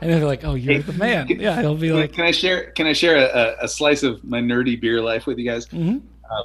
Sandwich. 0.00 0.14
and 0.14 0.22
they're 0.22 0.28
like, 0.28 0.44
"Oh, 0.44 0.54
you're 0.54 0.82
the 0.82 0.92
man." 0.94 1.28
Yeah, 1.40 1.60
he'll 1.60 1.74
be 1.74 1.88
Can, 1.88 1.96
like, 2.00 2.12
can 2.12 2.24
I 2.24 2.30
share? 2.30 2.70
Can 2.72 2.86
I 2.86 2.92
share 2.92 3.16
a, 3.16 3.24
a, 3.60 3.64
a 3.64 3.68
slice 3.68 4.02
of 4.02 4.22
my 4.24 4.40
nerdy 4.40 4.80
beer 4.80 5.00
life 5.00 5.26
with 5.26 5.38
you 5.38 5.44
guys? 5.44 5.66
Mhm. 5.66 6.02
Uh, 6.30 6.42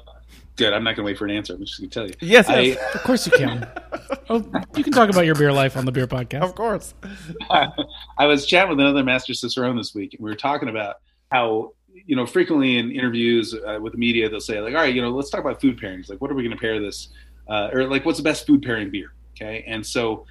good. 0.56 0.74
I'm 0.74 0.84
not 0.84 0.96
going 0.96 1.06
to 1.06 1.12
wait 1.12 1.18
for 1.18 1.26
an 1.26 1.32
answer. 1.32 1.54
I'm 1.54 1.60
just 1.66 1.80
going 1.80 1.90
to 1.90 1.94
tell 1.94 2.08
you. 2.08 2.14
Yes, 2.22 2.50
I, 2.50 2.60
yes. 2.60 2.96
"Of 2.96 3.04
course 3.04 3.26
you 3.26 3.32
can." 3.34 3.68
oh, 4.30 4.44
you 4.76 4.84
can 4.84 4.94
talk 4.94 5.10
about 5.10 5.26
your 5.26 5.36
beer 5.36 5.52
life 5.52 5.78
on 5.78 5.86
the 5.86 5.92
beer 5.92 6.08
podcast. 6.08 6.42
of 6.44 6.56
course. 6.56 6.94
I 8.18 8.26
was 8.26 8.46
chatting 8.46 8.70
with 8.70 8.80
another 8.80 9.04
master 9.04 9.34
cicerone 9.34 9.78
this 9.78 9.94
week, 9.94 10.14
and 10.14 10.24
we 10.24 10.30
were 10.30 10.36
talking 10.36 10.70
about 10.70 10.96
how 11.32 11.74
you 12.06 12.16
know 12.16 12.26
frequently 12.26 12.78
in 12.78 12.92
interviews 12.92 13.54
uh, 13.54 13.80
with 13.82 13.94
the 13.94 13.98
media 13.98 14.28
they'll 14.30 14.40
say 14.40 14.60
like, 14.60 14.74
all 14.74 14.82
right, 14.82 14.94
you 14.94 15.02
know, 15.02 15.10
let's 15.12 15.30
talk 15.30 15.40
about 15.42 15.62
food 15.62 15.80
pairings. 15.80 16.10
Like, 16.10 16.20
what 16.22 16.30
are 16.32 16.36
we 16.36 16.44
going 16.44 16.56
to 16.56 16.62
pair 16.62 16.80
this, 16.80 17.10
uh, 17.50 17.70
or 17.74 17.86
like, 17.88 18.06
what's 18.06 18.18
the 18.18 18.24
best 18.24 18.46
food 18.48 18.62
pairing 18.64 18.90
beer? 18.92 19.14
Okay, 19.36 19.64
and 19.68 19.86
so 19.86 20.26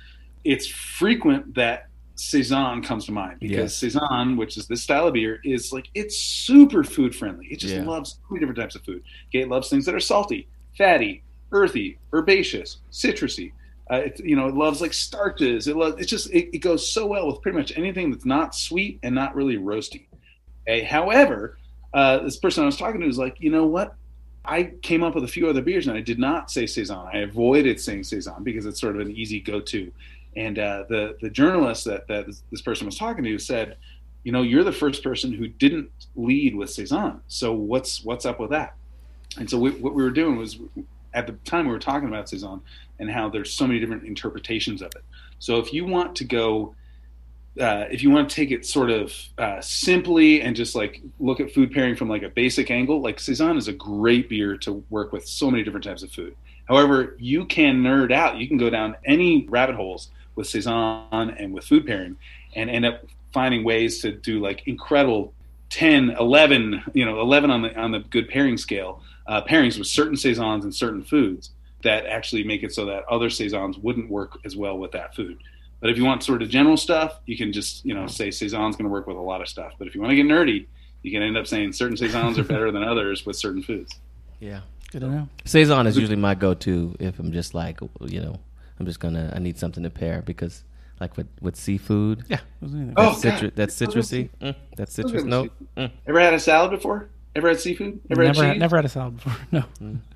it's 0.44 0.66
frequent 0.66 1.54
that 1.54 1.87
saison 2.16 2.83
comes 2.83 3.07
to 3.07 3.12
mind 3.12 3.38
because 3.40 3.57
Yes. 3.57 3.77
saison, 3.77 4.37
which 4.37 4.57
is 4.57 4.66
this 4.68 4.83
style 4.83 5.09
of 5.09 5.14
beer, 5.14 5.40
is 5.44 5.72
like 5.72 5.88
it's 5.94 6.16
super 6.18 6.85
food 6.85 7.14
friendly. 7.14 7.46
It 7.50 7.59
just 7.59 7.74
Yeah. 7.74 7.85
loves 7.85 8.11
so 8.12 8.18
many 8.31 8.40
different 8.40 8.59
types 8.59 8.74
of 8.77 8.83
food. 8.83 9.03
Okay, 9.31 9.40
it 9.42 9.48
loves 9.48 9.68
things 9.68 9.85
that 9.87 9.94
are 9.94 10.00
salty, 10.00 10.46
fatty, 10.79 11.22
earthy, 11.53 11.98
herbaceous, 12.12 12.79
citrusy. 12.92 13.53
Uh, 13.90 13.96
it, 13.96 14.20
you 14.24 14.35
know, 14.37 14.46
it 14.48 14.55
loves 14.55 14.81
like 14.81 14.92
starches. 14.94 15.68
It 15.68 15.77
loves. 15.77 15.96
It's 16.00 16.09
just 16.11 16.31
it, 16.31 16.55
it 16.55 16.59
goes 16.59 16.88
so 16.88 17.07
well 17.07 17.27
with 17.27 17.42
pretty 17.42 17.59
much 17.59 17.77
anything 17.77 18.11
that's 18.11 18.24
not 18.24 18.55
sweet 18.55 18.98
and 19.03 19.14
not 19.14 19.35
really 19.35 19.57
roasty. 19.59 20.07
Okay? 20.66 20.83
However, 20.85 21.59
uh, 21.92 22.18
this 22.20 22.37
person 22.38 22.62
I 22.62 22.66
was 22.66 22.77
talking 22.77 23.00
to 23.00 23.07
was 23.07 23.18
like, 23.18 23.37
you 23.40 23.50
know 23.50 23.66
what? 23.66 23.94
I 24.46 24.72
came 24.83 25.03
up 25.03 25.14
with 25.14 25.24
a 25.24 25.29
few 25.29 25.48
other 25.48 25.62
beers 25.62 25.87
and 25.87 25.96
I 25.96 26.00
did 26.00 26.18
not 26.18 26.50
say 26.50 26.66
saison. 26.66 27.07
I 27.12 27.18
avoided 27.18 27.81
saying 27.81 28.05
saison 28.05 28.42
because 28.42 28.66
it's 28.66 28.81
sort 28.81 28.94
of 28.94 29.00
an 29.00 29.11
easy 29.16 29.40
go-to. 29.40 29.90
And 30.37 30.59
uh, 30.59 30.85
the 30.88 31.16
the 31.20 31.31
journalist 31.31 31.85
that 31.85 32.09
that 32.09 32.27
this- 32.27 32.62
person 32.62 32.87
was 32.87 32.97
talking 32.97 33.25
to 33.25 33.38
said, 33.38 33.77
you 34.25 34.33
know, 34.33 34.42
you're 34.42 34.64
the 34.64 34.73
first 34.73 35.03
person 35.03 35.33
who 35.33 35.47
didn't 35.49 35.90
lead 36.16 36.57
with 36.57 36.70
saison. 36.70 37.20
So 37.29 37.53
what's 37.53 38.03
what's 38.05 38.25
up 38.25 38.40
with 38.40 38.51
that? 38.51 38.75
And 39.38 39.49
so 39.49 39.59
we, 39.59 39.70
what 39.73 39.94
we 39.94 40.03
were 40.03 40.11
doing 40.11 40.37
was 40.37 40.59
at 41.12 41.27
the 41.27 41.33
time 41.44 41.66
we 41.66 41.73
were 41.73 41.79
talking 41.79 42.09
about 42.09 42.29
saison 42.29 42.61
and 42.99 43.11
how 43.11 43.29
there's 43.29 43.53
so 43.53 43.66
many 43.66 43.81
different 43.81 44.05
interpretations 44.05 44.83
of 44.83 44.88
it. 44.94 45.05
So 45.38 45.59
if 45.59 45.73
you 45.73 45.85
want 45.85 46.16
to 46.16 46.25
go, 46.25 46.75
uh, 47.61 47.85
if 47.90 48.03
you 48.03 48.11
want 48.11 48.29
to 48.29 48.35
take 48.35 48.51
it 48.51 48.64
sort 48.66 48.90
of 48.90 49.12
uh, 49.38 49.61
simply 49.61 50.40
and 50.42 50.57
just 50.57 50.75
like 50.75 51.03
look 51.20 51.40
at 51.40 51.53
food 51.53 51.73
pairing 51.73 51.97
from 51.97 52.09
like 52.09 52.23
a 52.23 52.29
basic 52.29 52.70
angle, 52.70 53.01
like 53.01 53.20
saison 53.20 53.57
is 53.57 53.68
a 53.68 53.73
great 53.73 54.29
beer 54.29 54.57
to 54.59 54.85
work 54.90 55.12
with 55.12 55.27
so 55.27 55.51
many 55.51 55.62
different 55.62 55.85
types 55.85 56.03
of 56.03 56.11
food. 56.11 56.35
However, 56.66 57.14
you 57.18 57.44
can 57.44 57.83
nerd 57.83 58.11
out. 58.11 58.38
You 58.38 58.49
can 58.49 58.57
go 58.57 58.70
down 58.70 58.97
any 59.05 59.47
rabbit 59.49 59.77
holes 59.77 60.11
with 60.35 60.47
saison 60.47 61.07
and 61.12 61.53
with 61.53 61.64
food 61.64 61.87
pairing, 61.87 62.16
and 62.55 62.70
end 62.70 62.85
up 62.85 63.05
finding 63.33 63.64
ways 63.64 64.01
to 64.03 64.12
do 64.12 64.40
like 64.40 64.62
incredible 64.66 65.33
10, 65.70 66.11
11, 66.11 66.83
you 66.92 67.05
know, 67.05 67.20
11 67.20 67.51
on 67.51 67.62
the 67.62 67.77
on 67.79 67.90
the 67.90 68.01
good 68.01 68.29
pairing 68.29 68.57
scale 68.57 69.03
uh, 69.27 69.42
pairings 69.42 69.79
with 69.79 69.87
certain 69.87 70.16
saisons 70.16 70.64
and 70.64 70.75
certain 70.75 71.03
foods 71.03 71.51
that 71.83 72.07
actually 72.07 72.44
make 72.44 72.62
it 72.62 72.73
so 72.73 72.87
that 72.87 73.05
other 73.11 73.29
saisons 73.29 73.77
wouldn't 73.79 74.09
work 74.11 74.38
as 74.44 74.57
well 74.57 74.79
with 74.79 74.92
that 74.92 75.14
food. 75.14 75.38
But 75.81 75.90
if 75.90 75.99
you 75.99 76.05
want 76.05 76.23
sort 76.23 76.42
of 76.42 76.49
general 76.49 76.77
stuff, 76.77 77.18
you 77.27 77.37
can 77.37 77.53
just 77.53 77.85
you 77.85 77.94
know 77.94 78.07
say 78.07 78.31
saison's 78.31 78.77
going 78.77 78.85
to 78.85 78.90
work 78.90 79.07
with 79.07 79.16
a 79.16 79.20
lot 79.20 79.40
of 79.40 79.49
stuff. 79.49 79.73
But 79.79 79.87
if 79.87 79.94
you 79.94 80.01
want 80.01 80.12
to 80.12 80.16
get 80.16 80.27
nerdy, 80.27 80.66
you 81.03 81.11
can 81.11 81.23
end 81.23 81.37
up 81.37 81.47
saying 81.47 81.73
certain 81.73 81.97
saisons 81.97 82.38
are 82.38 82.44
better 82.44 82.70
than 82.70 82.83
others 82.83 83.27
with 83.27 83.37
certain 83.37 83.62
foods. 83.62 83.94
Yeah. 84.40 84.61
Good 84.90 85.01
to 85.01 85.09
know. 85.09 85.29
Saison 85.44 85.88
is 85.88 85.97
usually 85.97 86.16
my 86.16 86.37
go-to 86.37 86.94
if 87.01 87.18
I'm 87.18 87.33
just 87.33 87.53
like, 87.53 87.81
you 88.01 88.20
know, 88.20 88.38
I'm 88.80 88.87
just 88.87 89.00
gonna, 89.00 89.32
I 89.34 89.38
need 89.38 89.58
something 89.58 89.82
to 89.82 89.90
pair 89.90 90.22
because, 90.22 90.64
like 91.00 91.16
with 91.16 91.28
with 91.40 91.56
seafood, 91.56 92.24
Yeah. 92.28 92.40
wasn't. 92.60 92.94
Oh, 92.96 93.18
that's, 93.20 93.22
citru- 93.42 93.54
that's 93.54 93.74
citrusy. 93.80 94.30
Mm, 94.40 94.54
that's 94.76 94.92
citrus. 94.94 95.14
with 95.22 95.26
No. 95.26 95.48
Mm. 95.76 95.90
Ever 96.06 96.20
had 96.20 96.34
a 96.34 96.40
salad 96.40 96.70
before? 96.70 97.08
Ever 97.37 97.48
had 97.48 97.60
seafood? 97.60 98.00
Ever 98.10 98.22
never, 98.24 98.42
had 98.42 98.48
had, 98.50 98.58
never 98.58 98.76
had 98.76 98.84
a 98.84 98.88
salad 98.88 99.16
before. 99.16 99.37
No. 99.52 99.64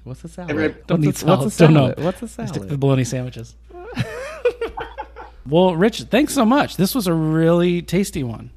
What's 0.05 0.25
a 0.25 0.29
salad? 0.29 0.51
Ever 0.51 0.61
had- 0.63 0.87
Don't 0.87 1.05
what's, 1.05 1.23
eat 1.23 1.27
a, 1.27 1.31
what's 1.31 1.45
a 1.47 1.51
salads. 1.51 1.57
Don't 1.59 1.75
salad? 1.75 1.99
know. 1.99 2.05
What's 2.05 2.23
a 2.23 2.25
I 2.25 2.29
stick 2.29 2.47
to 2.47 2.55
salad? 2.55 2.69
the 2.71 2.79
bologna 2.79 3.05
sandwiches. 3.05 3.55
well, 5.47 5.75
Rich, 5.77 6.03
thanks 6.05 6.35
so 6.35 6.45
much. 6.45 6.77
This 6.77 6.95
was 6.95 7.07
a 7.07 7.15
really 7.15 7.83
tasty 7.83 8.23
one. 8.23 8.51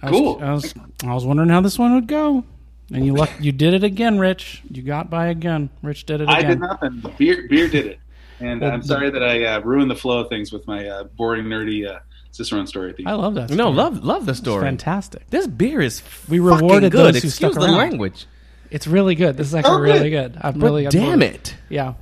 I 0.00 0.10
was, 0.10 0.18
Cool. 0.20 0.38
I 0.42 0.52
was, 0.52 0.74
I 1.04 1.14
was 1.14 1.24
wondering 1.26 1.48
how 1.48 1.60
this 1.60 1.78
one 1.78 1.94
would 1.94 2.06
go, 2.06 2.44
and 2.92 3.04
you 3.04 3.14
luck, 3.14 3.30
you 3.40 3.50
did 3.50 3.74
it 3.74 3.82
again, 3.82 4.18
Rich. 4.18 4.62
You 4.70 4.82
got 4.82 5.10
by 5.10 5.26
again. 5.28 5.68
Rich 5.82 6.06
did 6.06 6.20
it 6.20 6.28
I 6.28 6.38
again. 6.38 6.50
did 6.50 6.60
nothing. 6.60 7.02
Beer, 7.18 7.46
beer 7.48 7.68
did 7.68 7.86
it. 7.86 7.98
And 8.40 8.60
Well, 8.60 8.70
I'm 8.70 8.82
sorry 8.82 9.10
that 9.10 9.22
I 9.22 9.44
uh, 9.44 9.60
ruined 9.60 9.90
the 9.90 9.96
flow 9.96 10.20
of 10.20 10.28
things 10.28 10.52
with 10.52 10.66
my 10.66 10.86
uh, 10.88 11.04
boring, 11.04 11.44
nerdy 11.46 11.86
uh, 11.88 11.98
Cicerone 12.30 12.66
story. 12.66 12.90
At 12.90 13.06
I 13.06 13.14
love 13.14 13.34
that. 13.34 13.50
No, 13.50 13.70
love 13.70 14.04
love 14.04 14.26
the 14.26 14.30
It's 14.32 14.40
story. 14.40 14.62
fantastic. 14.62 15.28
This 15.30 15.46
beer 15.46 15.80
is 15.80 16.02
We 16.28 16.38
fucking 16.38 16.44
rewarded 16.66 16.92
good. 16.92 17.14
those 17.14 17.22
who 17.22 17.28
Excuse 17.28 17.34
stuck 17.34 17.54
the 17.54 17.60
around. 17.62 17.76
language. 17.76 18.26
It's 18.70 18.86
really 18.86 19.14
good. 19.14 19.36
This 19.36 19.46
is 19.48 19.54
actually 19.54 19.74
Oh, 19.76 19.80
really 19.80 20.10
good. 20.10 20.34
good. 20.34 20.40
I'm 20.42 20.58
But 20.58 20.66
really 20.66 20.86
damn 20.86 21.20
really- 21.20 21.34
it. 21.34 21.56
Yeah. 21.68 21.94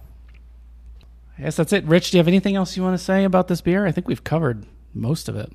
I 1.38 1.42
guess 1.42 1.56
that's 1.56 1.72
it. 1.72 1.84
Rich, 1.84 2.10
do 2.10 2.16
you 2.16 2.20
have 2.20 2.28
anything 2.28 2.56
else 2.56 2.76
you 2.76 2.82
want 2.82 2.98
to 2.98 3.02
say 3.04 3.24
about 3.24 3.46
this 3.48 3.60
beer? 3.60 3.86
I 3.86 3.92
think 3.92 4.08
we've 4.08 4.24
covered 4.24 4.64
most 4.94 5.28
of 5.28 5.36
it. 5.36 5.52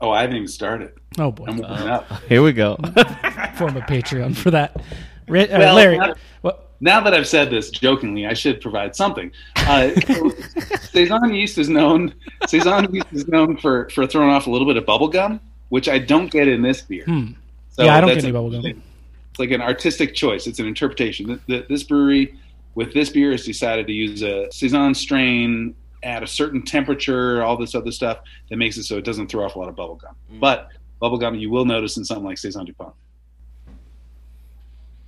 Oh, 0.00 0.10
I 0.10 0.22
haven't 0.22 0.36
even 0.36 0.48
started. 0.48 0.92
Oh 1.18 1.30
boy, 1.30 1.44
I'm 1.46 1.58
warming 1.58 1.88
up. 1.88 2.06
Here 2.28 2.42
we 2.42 2.52
go. 2.52 2.76
form 3.56 3.76
a 3.76 3.82
Patreon 3.82 4.34
for 4.34 4.50
that. 4.52 4.80
Ri- 5.28 5.48
uh, 5.50 5.58
Well, 5.58 5.74
Larry, 5.74 5.98
not- 5.98 6.16
what? 6.40 6.69
Now 6.80 7.00
that 7.00 7.12
I've 7.14 7.26
said 7.28 7.50
this 7.50 7.70
jokingly, 7.70 8.26
I 8.26 8.32
should 8.34 8.60
provide 8.60 8.96
something. 8.96 9.30
Uh, 9.56 9.90
saison 10.80 11.34
yeast 11.34 11.58
is 11.58 11.68
known. 11.68 12.14
Saison 12.46 12.92
yeast 12.94 13.06
is 13.12 13.28
known 13.28 13.56
for 13.56 13.88
for 13.90 14.06
throwing 14.06 14.30
off 14.30 14.46
a 14.46 14.50
little 14.50 14.66
bit 14.66 14.76
of 14.76 14.86
bubble 14.86 15.08
gum, 15.08 15.40
which 15.68 15.88
I 15.88 15.98
don't 15.98 16.30
get 16.30 16.48
in 16.48 16.62
this 16.62 16.80
beer. 16.82 17.04
Hmm. 17.04 17.32
So 17.70 17.84
Yeah, 17.84 17.96
I 17.96 18.00
don't 18.00 18.08
that's 18.08 18.16
get 18.22 18.24
any 18.24 18.28
an- 18.28 18.34
bubble 18.34 18.50
gum. 18.62 18.82
It's 19.30 19.38
like 19.38 19.50
an 19.50 19.60
artistic 19.60 20.14
choice. 20.14 20.46
It's 20.46 20.58
an 20.58 20.66
interpretation. 20.66 21.26
Th- 21.26 21.40
th- 21.46 21.68
This 21.68 21.82
brewery, 21.84 22.34
with 22.74 22.92
this 22.92 23.10
beer, 23.10 23.30
has 23.30 23.44
decided 23.44 23.86
to 23.86 23.92
use 23.92 24.22
a 24.22 24.48
saison 24.50 24.94
strain 24.94 25.74
at 26.02 26.22
a 26.22 26.26
certain 26.26 26.62
temperature, 26.62 27.42
all 27.42 27.56
this 27.56 27.74
other 27.74 27.92
stuff 27.92 28.18
that 28.48 28.56
makes 28.56 28.76
it 28.78 28.84
so 28.84 28.96
it 28.96 29.04
doesn't 29.04 29.28
throw 29.30 29.44
off 29.44 29.54
a 29.54 29.58
lot 29.58 29.68
of 29.68 29.76
bubble 29.76 29.96
gum. 29.96 30.14
Mm. 30.32 30.40
But 30.40 30.68
bubble 30.98 31.18
gum, 31.18 31.34
you 31.36 31.50
will 31.50 31.64
notice 31.66 31.96
in 31.98 32.04
something 32.04 32.24
like 32.24 32.38
saison 32.38 32.64
Dupont. 32.64 32.94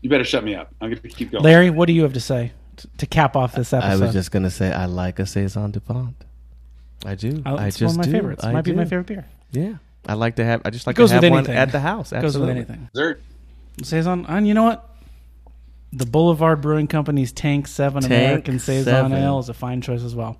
You 0.02 0.10
better 0.10 0.24
shut 0.24 0.44
me 0.44 0.54
up. 0.54 0.74
I'm 0.80 0.90
going 0.90 1.00
to 1.00 1.08
keep 1.08 1.30
going. 1.30 1.42
Larry, 1.44 1.70
what 1.70 1.86
do 1.86 1.92
you 1.92 2.02
have 2.02 2.12
to 2.14 2.20
say 2.20 2.52
t- 2.76 2.88
to 2.98 3.06
cap 3.06 3.36
off 3.36 3.54
this 3.54 3.72
episode? 3.72 3.88
I 3.88 3.96
was 3.96 4.12
just 4.12 4.30
gonna 4.30 4.50
say 4.50 4.72
I 4.72 4.86
like 4.86 5.18
a 5.18 5.26
saison 5.26 5.70
Dupont. 5.70 6.16
I 7.04 7.14
do. 7.14 7.42
Oh, 7.46 7.56
I 7.56 7.68
it's 7.68 7.78
just 7.78 7.96
one 7.96 8.04
of 8.04 8.06
my 8.06 8.12
do. 8.12 8.18
favorites. 8.18 8.44
I 8.44 8.52
Might 8.52 8.64
be 8.64 8.72
my 8.72 8.84
favorite 8.84 9.06
beer. 9.06 9.26
Yeah, 9.52 9.74
I 10.06 10.14
like 10.14 10.36
to 10.36 10.44
have. 10.44 10.62
I 10.64 10.70
just 10.70 10.86
like 10.86 10.96
to 10.96 11.06
have 11.08 11.22
one 11.22 11.32
anything. 11.38 11.56
at 11.56 11.72
the 11.72 11.80
house. 11.80 12.10
Goes 12.10 12.20
with 12.20 12.24
Absolutely. 12.26 12.52
anything. 12.56 12.88
Dessert. 12.92 13.22
Saison, 13.82 14.26
and 14.28 14.46
you 14.46 14.54
know 14.54 14.64
what? 14.64 14.88
The 15.92 16.06
Boulevard 16.06 16.60
Brewing 16.60 16.86
Company's 16.86 17.32
Tank 17.32 17.66
Seven 17.68 18.02
Tank 18.02 18.12
American 18.12 18.58
Saison 18.58 19.10
7. 19.10 19.12
Ale 19.12 19.38
is 19.38 19.48
a 19.48 19.54
fine 19.54 19.80
choice 19.82 20.02
as 20.02 20.14
well. 20.14 20.38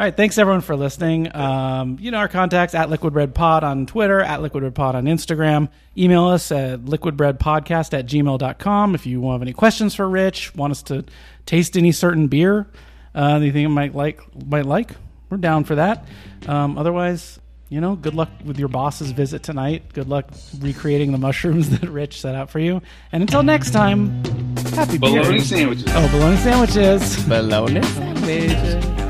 All 0.00 0.06
right, 0.06 0.16
thanks 0.16 0.38
everyone 0.38 0.62
for 0.62 0.76
listening. 0.76 1.30
Um, 1.36 1.98
you 2.00 2.10
know 2.10 2.16
our 2.16 2.28
contacts 2.28 2.74
at 2.74 2.88
Liquid 2.88 3.12
Bread 3.12 3.34
Pod 3.34 3.62
on 3.62 3.84
Twitter, 3.84 4.22
at 4.22 4.40
Liquid 4.40 4.62
Bread 4.62 4.74
Pod 4.74 4.94
on 4.94 5.04
Instagram. 5.04 5.68
Email 5.94 6.24
us 6.28 6.50
at 6.50 6.80
liquidbreadpodcast 6.80 7.92
at 7.92 8.06
gmail.com 8.06 8.94
if 8.94 9.04
you 9.04 9.30
have 9.30 9.42
any 9.42 9.52
questions 9.52 9.94
for 9.94 10.08
Rich, 10.08 10.54
want 10.54 10.70
us 10.70 10.82
to 10.84 11.04
taste 11.44 11.76
any 11.76 11.92
certain 11.92 12.28
beer, 12.28 12.66
uh, 13.14 13.40
that 13.40 13.44
you 13.44 13.52
think 13.52 13.68
might 13.68 13.94
like 13.94 14.22
might 14.46 14.64
like. 14.64 14.92
We're 15.28 15.36
down 15.36 15.64
for 15.64 15.74
that. 15.74 16.08
Um, 16.48 16.78
otherwise, 16.78 17.38
you 17.68 17.82
know, 17.82 17.94
good 17.94 18.14
luck 18.14 18.30
with 18.42 18.58
your 18.58 18.68
boss's 18.68 19.10
visit 19.10 19.42
tonight. 19.42 19.92
Good 19.92 20.08
luck 20.08 20.30
recreating 20.60 21.12
the 21.12 21.18
mushrooms 21.18 21.68
that 21.78 21.90
Rich 21.90 22.22
set 22.22 22.34
out 22.34 22.48
for 22.48 22.58
you. 22.58 22.80
And 23.12 23.22
until 23.22 23.42
next 23.42 23.72
time, 23.72 24.24
happy 24.72 24.96
beer. 24.96 25.38
Sandwiches. 25.40 25.84
Oh, 25.88 26.08
bologna 26.10 26.38
sandwiches. 26.38 27.26
Bologna 27.26 27.82
sandwiches. 27.82 29.09